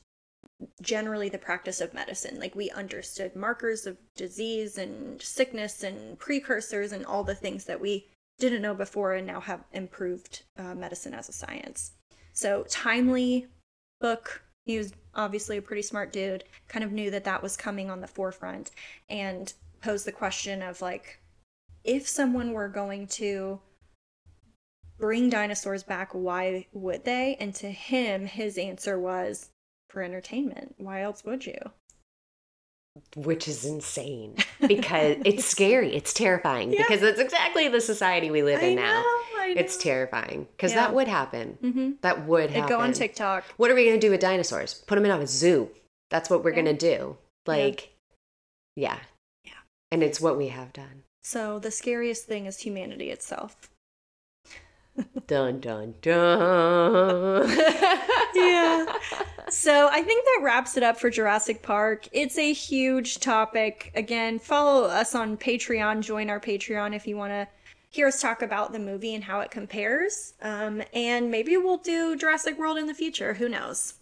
[0.80, 2.38] generally the practice of medicine.
[2.38, 7.80] Like we understood markers of disease and sickness and precursors and all the things that
[7.80, 8.06] we
[8.38, 11.92] didn't know before and now have improved uh, medicine as a science.
[12.32, 13.48] So timely
[14.00, 14.42] book.
[14.64, 16.44] He was obviously a pretty smart dude.
[16.68, 18.70] Kind of knew that that was coming on the forefront,
[19.08, 21.20] and posed the question of like,
[21.84, 23.60] if someone were going to
[24.98, 27.36] bring dinosaurs back, why would they?
[27.40, 29.50] And to him, his answer was
[29.90, 30.76] for entertainment.
[30.78, 31.58] Why else would you?
[33.16, 34.36] Which is insane
[34.66, 35.94] because it's scary.
[35.94, 36.82] It's terrifying Yeah.
[36.82, 39.00] because that's exactly the society we live in now.
[39.00, 39.82] know, I It's know.
[39.82, 40.82] terrifying because Yeah.
[40.82, 41.58] that would happen.
[41.62, 41.90] Mm-hmm.
[42.02, 43.44] That would It'd go on TikTok.
[43.56, 44.74] What are we going to do with dinosaurs?
[44.86, 45.70] Put them in a zoo.
[46.10, 46.62] That's what we're Yeah.
[46.62, 47.16] going to do.
[47.46, 47.92] Like,
[48.76, 48.98] yeah.
[49.44, 49.52] Yeah.
[49.90, 51.02] And it's what we have done.
[51.22, 53.70] So the scariest thing is humanity itself.
[55.26, 57.48] Dun, dun, dun.
[58.34, 58.84] yeah.
[59.48, 62.06] So I think that wraps it up for Jurassic Park.
[62.12, 63.90] It's a huge topic.
[63.94, 66.02] Again, follow us on Patreon.
[66.02, 67.48] Join our Patreon if you want to
[67.90, 70.34] hear us talk about the movie and how it compares.
[70.42, 73.34] Um, and maybe we'll do Jurassic World in the future.
[73.34, 73.94] Who knows?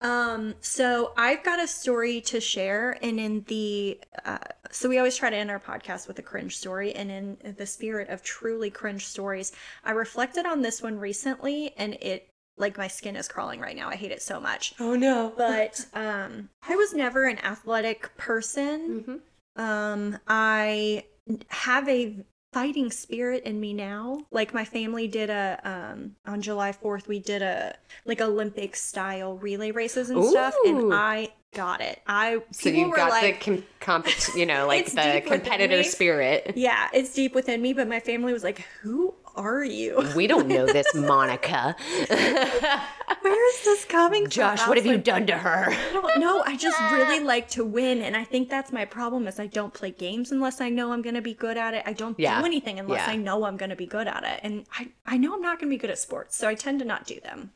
[0.00, 4.38] Um, so I've got a story to share, and in the uh,
[4.70, 7.64] so we always try to end our podcast with a cringe story, and in the
[7.66, 9.52] spirit of truly cringe stories,
[9.84, 13.88] I reflected on this one recently, and it like my skin is crawling right now.
[13.88, 14.74] I hate it so much.
[14.78, 15.32] oh, no.
[15.36, 19.22] But um, I was never an athletic person.
[19.56, 19.62] Mhm.
[19.62, 21.04] Um, I
[21.48, 22.16] have a
[22.54, 24.20] fighting spirit in me now.
[24.30, 27.74] Like my family did a um on July 4th we did a
[28.04, 32.00] like Olympic style relay races and stuff and I got it.
[32.06, 36.52] I So were got like the com- compet- you know, like the competitor spirit.
[36.56, 40.02] yeah, it's deep within me, but my family was like, "Who are you?
[40.16, 41.76] We don't know this, Monica.
[42.08, 45.66] Where is this coming from?" Josh, what was have you done to her?
[45.70, 46.42] I don't know.
[46.46, 49.26] I just really like to win, and I think that's my problem.
[49.26, 51.82] Is I don't play games unless I know I'm going to be good at it.
[51.86, 52.40] I don't Yeah.
[52.40, 53.12] do anything unless Yeah.
[53.12, 55.58] I know I'm going to be good at it, and I I know I'm not
[55.58, 57.52] going to be good at sports, so I tend to not do them.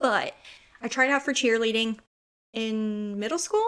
[0.00, 0.34] But
[0.82, 1.98] I tried out for cheerleading
[2.52, 3.66] in middle school.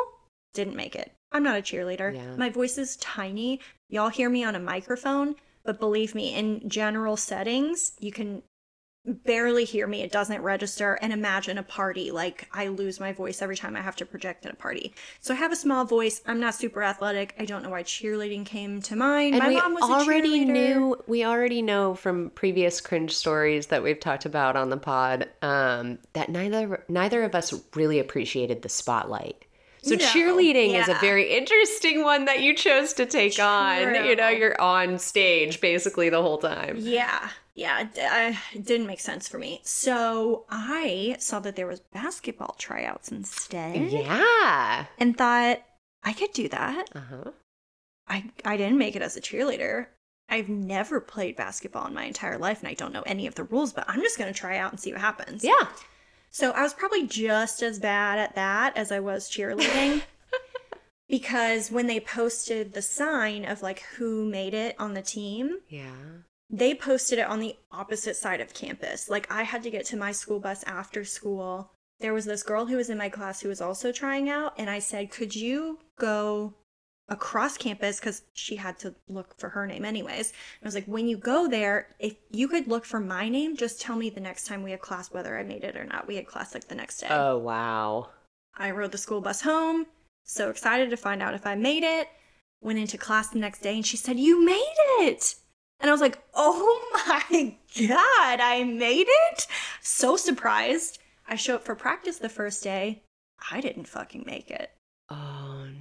[0.55, 1.13] Didn't make it.
[1.33, 2.15] I'm not a cheerleader.
[2.15, 2.35] Yeah.
[2.37, 3.61] My voice is tiny.
[3.89, 8.43] Y'all hear me on a microphone, but believe me, in general settings, you can
[9.07, 10.03] barely hear me.
[10.03, 10.99] It doesn't register.
[11.01, 12.11] And imagine a party.
[12.11, 14.95] Like, I lose my voice every time I have to project at a party.
[15.21, 16.21] So I have a small voice.
[16.27, 17.35] I'm not super athletic.
[17.39, 19.35] I don't know why cheerleading came to mind.
[19.35, 23.83] And my we mom was already knew we already know from previous cringe stories that
[23.83, 28.69] we've talked about on the pod um, that neither neither of us really appreciated the
[28.69, 29.47] spotlight.
[29.83, 33.95] So No, cheerleading is a very interesting one that you chose to take on.
[34.05, 36.77] You know, you're on stage basically the whole time.
[36.79, 39.61] Yeah, yeah, it, I, it didn't make sense for me.
[39.65, 44.87] So I saw that there was basketball tryouts instead, Yeah.
[44.99, 45.63] and thought
[46.03, 46.87] I could do that.
[46.95, 47.31] Uh-huh.
[48.09, 49.87] I I didn't make it as a cheerleader.
[50.29, 53.45] I've never played basketball in my entire life, and I don't know any of the
[53.45, 53.73] rules.
[53.73, 55.43] But I'm just gonna try out and see what happens.
[55.43, 55.67] Yeah.
[56.31, 60.03] So I was probably just as bad at that as I was cheerleading.
[61.09, 65.91] because when they posted the sign of like who made it on the team, Yeah.
[66.49, 69.09] they posted it on the opposite side of campus.
[69.11, 71.73] Like I had to get to my school bus after school.
[71.99, 74.71] There was this girl who was in my class who was also trying out, and
[74.71, 76.55] I said, Could you go
[77.11, 78.01] across campus?
[78.01, 80.31] Because she had to look for her name anyways.
[80.31, 83.57] And I was like, When you go there, if you could look for my name,
[83.57, 86.07] just tell me the next time we have class whether I made it or not.
[86.07, 87.09] We had class like the next day.
[87.11, 88.09] Oh, wow.
[88.57, 89.87] I rode the school bus home,
[90.25, 92.09] so excited to find out if I made it.
[92.63, 95.35] Went into class the next day and she said, You made it!
[95.81, 96.91] And I was like, Oh
[97.31, 99.47] my god, I made it!
[99.81, 100.99] So surprised.
[101.27, 103.03] I show up for practice the first day.
[103.51, 104.71] I didn't fucking make it.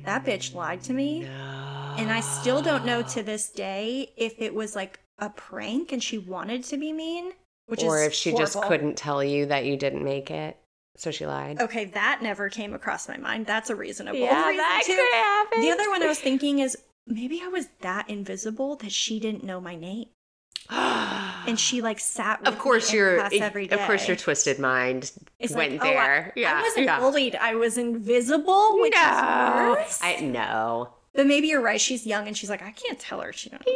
[0.09, 1.19] That bitch lied to me.
[1.19, 1.95] No.
[1.99, 6.01] And I still don't know to this day if it was like a prank and
[6.01, 7.33] she wanted to be mean,
[7.67, 10.57] which or is if she just couldn't tell you that you didn't make it.
[10.97, 11.61] So she lied.
[11.61, 13.45] Okay, that never came across my mind.
[13.45, 14.95] That's a reasonable yeah, reason that too.
[14.95, 15.61] could happen.
[15.61, 19.43] The other one I was thinking is maybe I was that invisible that she didn't
[19.43, 20.07] know my name.
[21.49, 23.75] And she like sat with of course, your class every day.
[23.75, 26.33] of course your twisted mind It's went like, oh, I- there.
[26.35, 26.99] yeah, I wasn't yeah.
[26.99, 27.35] bullied.
[27.35, 29.99] I was invisible, which no, is worse.
[30.01, 30.89] I no.
[31.19, 31.81] But maybe you're right.
[31.81, 33.61] She's young and she's like, I can't tell her she don't.
[33.67, 33.73] Yeah.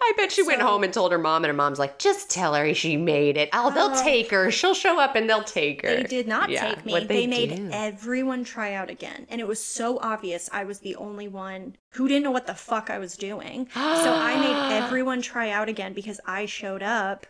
[0.00, 2.54] I bet she went home and told her mom, and her mom's like, "Just tell
[2.54, 3.48] her she made it.
[3.52, 4.04] Oh, they'll Oh.
[4.04, 4.48] take her.
[4.52, 6.92] She'll show up, and they'll take her." They did not Yeah, take me.
[7.00, 7.68] They, they made do?
[7.72, 9.26] everyone try out again.
[9.28, 12.54] And it was so obvious I was the only one who didn't know what the
[12.54, 13.66] fuck I was doing.
[13.74, 13.80] so
[14.14, 17.26] I made everyone try out again because I showed up.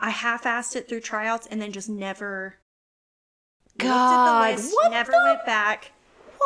[0.00, 2.56] I half assed it through tryouts and then just never
[3.78, 5.92] God, looked at the list, what never the- went back.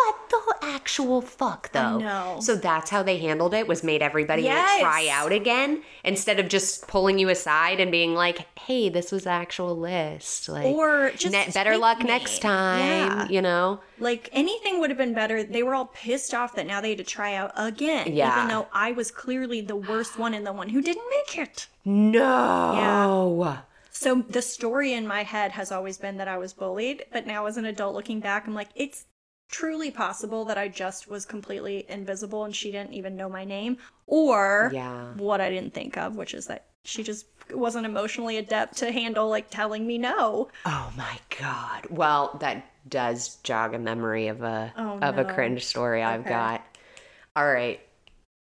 [0.07, 1.99] What the actual fuck, though?
[1.99, 2.39] know.
[2.41, 3.67] So that's how they handled it.
[3.69, 4.81] Was made everybody Yes.
[4.81, 9.25] try out again instead of just pulling you aside and being like, "Hey, this was
[9.25, 12.05] the actual list." Like, Or just ne- better luck me.
[12.07, 12.81] next time.
[12.81, 13.29] Yeah.
[13.29, 13.81] You know?
[13.99, 15.43] Like anything would have been better.
[15.43, 18.15] They were all pissed off that now they had to try out again.
[18.15, 18.37] Yeah.
[18.37, 21.67] Even though I was clearly the worst one and the one who didn't make it.
[21.85, 23.43] No.
[23.45, 23.57] Yeah.
[23.93, 27.47] So the story in my head has always been that I was bullied, but now
[27.47, 29.05] as an adult looking back, I'm like, it's
[29.51, 33.79] truly possible that I just was completely invisible and she didn't even know my name,
[34.07, 35.13] or Yeah.
[35.15, 39.29] what I didn't think of, which is that she just wasn't emotionally adept to handle
[39.29, 40.49] like telling me no.
[40.65, 41.87] Oh my god.
[41.91, 46.31] Well, that does jog a memory of a Oh, of a cringe story I've Okay.
[46.31, 46.65] got.
[47.37, 47.81] All right.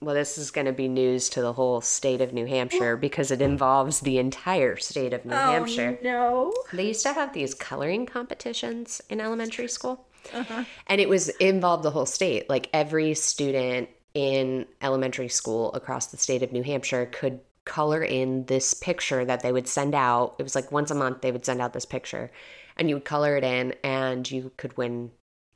[0.01, 3.31] Well, this is going to be news to the whole state of New Hampshire because
[3.31, 5.99] it involves the entire state of New oh, Hampshire.
[6.01, 6.53] Oh no.
[6.73, 10.07] They used to have these coloring competitions in elementary school.
[10.33, 10.65] Uh-huh.
[10.87, 12.49] And it was it involved the whole state.
[12.49, 18.45] Like every student in elementary school across the state of New Hampshire could color in
[18.47, 20.35] this picture that they would send out.
[20.39, 22.31] It was like once a month they would send out this picture
[22.77, 25.11] and you would color it in and you could win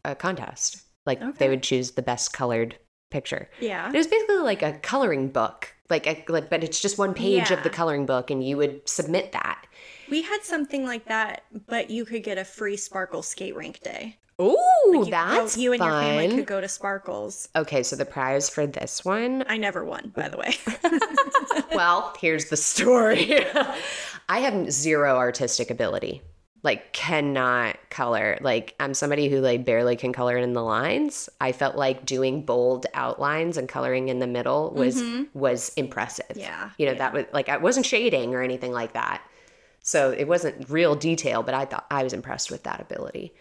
[0.04, 0.82] a contest.
[1.04, 1.32] Like Okay.
[1.38, 2.76] they would choose the best colored
[3.10, 3.48] picture.
[3.60, 3.88] Yeah.
[3.92, 5.72] It was basically like a coloring book.
[5.88, 8.88] Like a, like but it's just one page of the coloring book and you would
[8.88, 9.66] submit that.
[10.10, 14.18] We had something like that, but you could get a free Sparkle skate rink day.
[14.40, 14.56] Ooh,
[14.92, 16.36] You that's you and your family fun.
[16.36, 17.48] could go to Sparkles.
[17.56, 19.44] Okay, so the prize for this one.
[19.48, 20.54] I never won, by the way.
[21.74, 23.44] well, here's the story.
[24.28, 26.22] I have zero artistic ability.
[26.62, 28.38] Like cannot color.
[28.40, 31.28] Like I'm somebody who like barely can color in the lines.
[31.40, 35.00] I felt like doing bold outlines and coloring in the middle was
[35.32, 36.26] was impressive.
[36.30, 36.40] Mm-hmm.
[36.40, 36.98] Yeah, You know, yeah.
[36.98, 39.22] that was like I wasn't shading or anything like that.
[39.80, 43.32] So it wasn't real detail, but I thought I was impressed with that ability.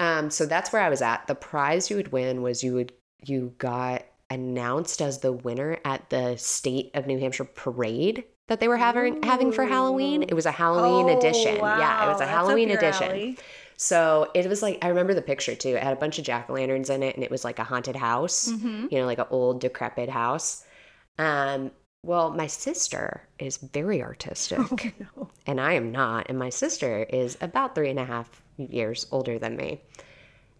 [0.00, 1.26] Um, so that's where I was at.
[1.26, 2.92] The prize you would win was you would
[3.24, 8.68] you got announced as the winner at the state of New Hampshire parade that they
[8.68, 10.22] were having having for Halloween.
[10.24, 11.56] It was a Halloween Oh, edition.
[11.56, 13.08] Yeah, it was a that's Halloween edition.
[13.10, 13.38] alley.
[13.76, 15.70] So it was like I remember the picture too.
[15.70, 17.64] It had a bunch of jack o' lanterns in it, and it was like a
[17.64, 18.48] haunted house.
[18.52, 18.90] Mhm.
[18.92, 20.64] You know, like an old decrepit house.
[21.18, 21.70] Um,
[22.04, 24.76] well, my sister is very artistic, oh,
[25.16, 25.30] No.
[25.46, 26.26] and I am not.
[26.28, 29.80] And my sister is about three and a half years older than me.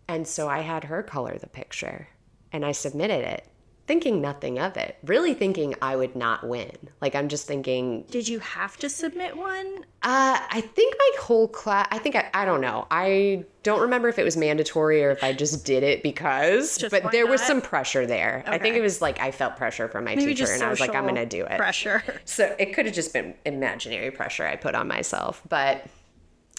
[0.08, 2.08] And so I had her color the picture,
[2.52, 3.46] and I submitted it,
[3.86, 4.96] thinking nothing of it.
[5.04, 6.72] Really thinking I would not win.
[7.00, 9.84] Like I'm just thinking Did you have to submit one?
[10.02, 12.86] uh, I think my whole class, I think I, I don't know.
[12.90, 16.90] I don't remember if it was mandatory or if I just did it because, Just
[16.90, 18.42] but there was some pressure there.
[18.46, 18.54] Okay.
[18.54, 20.80] I think it was like I felt pressure from my Maybe teacher and I was
[20.80, 21.56] like, I'm going to do it.
[21.56, 22.02] Pressure.
[22.26, 25.42] So it could have just been imaginary pressure I put on myself.
[25.48, 25.86] But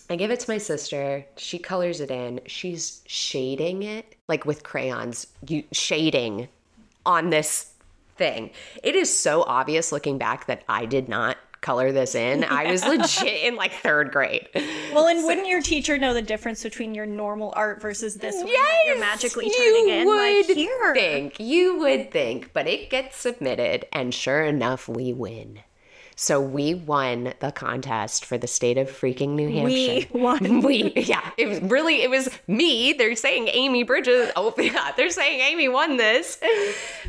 [0.10, 1.26] I give it to my sister.
[1.38, 2.42] She colors it in.
[2.46, 6.48] She's shading it like with crayons, you shading
[7.06, 7.74] on this
[8.18, 8.52] thing.
[8.84, 12.44] It is so obvious looking back that I did not color this in.
[12.44, 14.48] I was legit in like third grade.
[14.94, 18.46] Well, and wouldn't your teacher know the difference between your normal art versus this one
[18.46, 20.08] that you're magically turning you in?
[20.08, 20.94] would like here.
[20.94, 21.40] think.
[21.40, 25.60] You would think, but it gets submitted, and sure enough, we win.
[26.18, 30.08] So we won the contest for the state of freaking New Hampshire.
[30.14, 30.62] We won.
[30.66, 32.94] We yeah, it was really it was me.
[32.94, 34.32] They're saying Amy Bridges.
[34.36, 36.40] Oh yeah, they're saying Amy won this,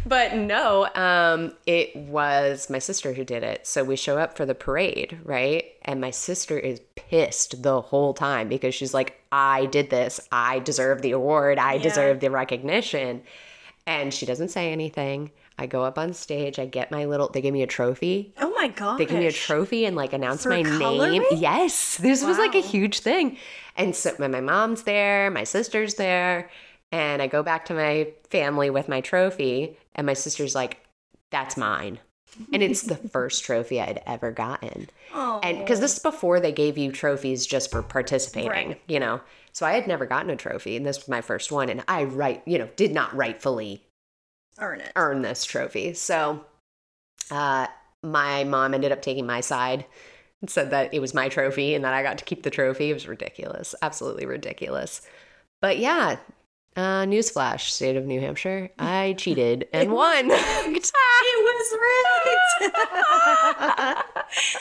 [0.04, 3.66] but no, um, it was my sister who did it.
[3.66, 5.64] So we show up for the parade, right?
[5.82, 10.20] And my sister is pissed the whole time because she's like, I did this.
[10.32, 11.58] I deserve the award.
[11.58, 13.22] I deserve the recognition.
[13.86, 15.30] And she doesn't say anything.
[15.58, 16.58] I go up on stage.
[16.58, 17.28] I get my little.
[17.28, 18.34] They give me a trophy.
[18.40, 18.98] Oh my god.
[18.98, 21.22] They give me a trophy and like announce For my name.
[21.32, 23.38] Yes, this was like a huge thing.
[23.76, 26.50] And so my, my mom's there, my sister's there,
[26.92, 30.78] and I go back to my family with my trophy, and my sister's like,
[31.30, 32.00] "That's mine."
[32.52, 34.90] and it's the first trophy I'd ever gotten.
[35.14, 38.80] Oh, And because this is before they gave you trophies just for participating, Right.
[38.88, 39.22] you know.
[39.52, 42.04] So I had never gotten a trophy, and this was my first one, and I
[42.04, 43.85] right, you know, did not rightfully
[44.58, 44.92] earn it.
[44.96, 45.94] earn this trophy.
[45.94, 46.44] So
[47.30, 47.66] uh,
[48.02, 49.84] my mom ended up taking my side
[50.40, 52.90] and said that it was my trophy and that I got to keep the trophy.
[52.90, 55.02] It was ridiculous, absolutely ridiculous.
[55.62, 56.16] But yeah,
[56.76, 60.30] uh, newsflash, state of New Hampshire, I cheated and won.
[61.28, 62.36] It was right.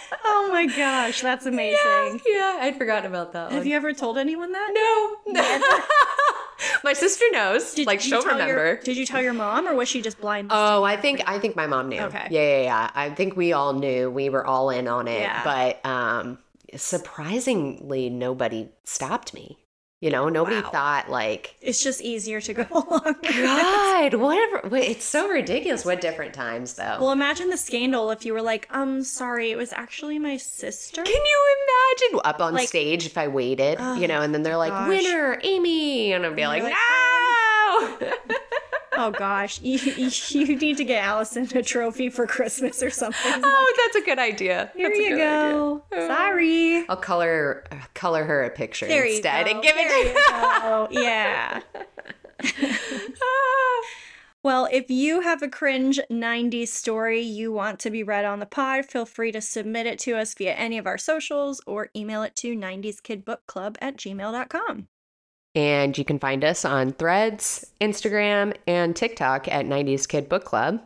[0.25, 2.21] oh my gosh, that's amazing.
[2.25, 3.67] yeah, I'd forgotten about that Have one.
[3.67, 4.71] you ever told anyone that?
[5.27, 5.41] No.
[6.83, 7.77] my sister knows.
[7.79, 8.81] like you she'll tell your- remember.
[8.83, 10.49] did you tell your mom, or was she just blind?
[10.51, 11.99] Oh, I think I think my mom knew.
[12.01, 12.27] Okay.
[12.29, 12.91] Yeah, yeah, yeah.
[12.95, 14.09] I think we all knew.
[14.09, 15.21] We were all in on it.
[15.21, 15.41] Yeah.
[15.43, 16.39] But um
[16.75, 19.57] surprisingly nobody stopped me.
[20.01, 20.69] You know, nobody Wow.
[20.71, 23.15] thought like it's just easier to go along.
[23.23, 24.67] God, whatever.
[24.69, 25.85] wait, It's so ridiculous.
[25.85, 26.97] What different times though.
[26.99, 31.01] Well, imagine the scandal if you were like, "Um, sorry, it was actually my sister."
[31.01, 31.55] Can you
[32.09, 34.71] imagine up on Like- stage if I waited, Oh, you know, and then they're like,
[34.73, 34.89] gosh.
[34.89, 36.11] winner, Amy.
[36.13, 36.75] And I'd be And like, you're no.
[37.99, 38.13] Like,
[38.97, 43.33] Oh gosh, you, you you need to get Allison a trophy for Christmas or something.
[43.43, 44.71] oh, that's a good idea.
[44.73, 45.83] Here That's a you good go.
[45.91, 46.05] idea.
[46.05, 46.07] Oh.
[46.07, 46.85] Sorry.
[46.87, 49.59] I'll color uh, color her a picture There instead you go.
[49.59, 50.87] and give there it you go.
[50.91, 51.61] Yeah.
[54.43, 58.45] Well, if you have a cringe 90s story you want to be read on the
[58.45, 62.21] pod, feel free to submit it to us via any of our socials or email
[62.21, 64.87] it to 90skidbookclub at gmail.com.
[65.55, 70.81] And you can find us on Threads, Instagram, and TikTok at 90s Kid Book Club.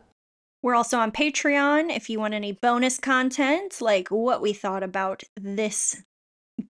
[0.61, 5.23] We're also on Patreon if you want any bonus content, like what we thought about
[5.39, 6.03] this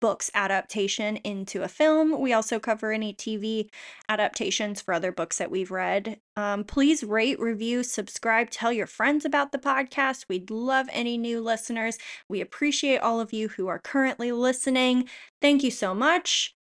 [0.00, 2.20] book's adaptation into a film.
[2.20, 3.70] We also cover any TV
[4.08, 6.20] adaptations for other books that we've read.
[6.36, 10.26] Um, please rate, review, subscribe, tell your friends about the podcast.
[10.28, 11.98] We'd love any new listeners.
[12.28, 15.08] We appreciate all of you who are currently listening.
[15.40, 16.57] Thank you so much.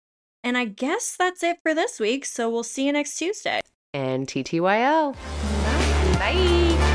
[0.45, 2.26] And I guess that's it for this week.
[2.26, 3.61] So we'll see you next Tuesday.
[3.95, 5.14] And TTYL.
[5.14, 6.18] Bye.
[6.18, 6.93] Bye.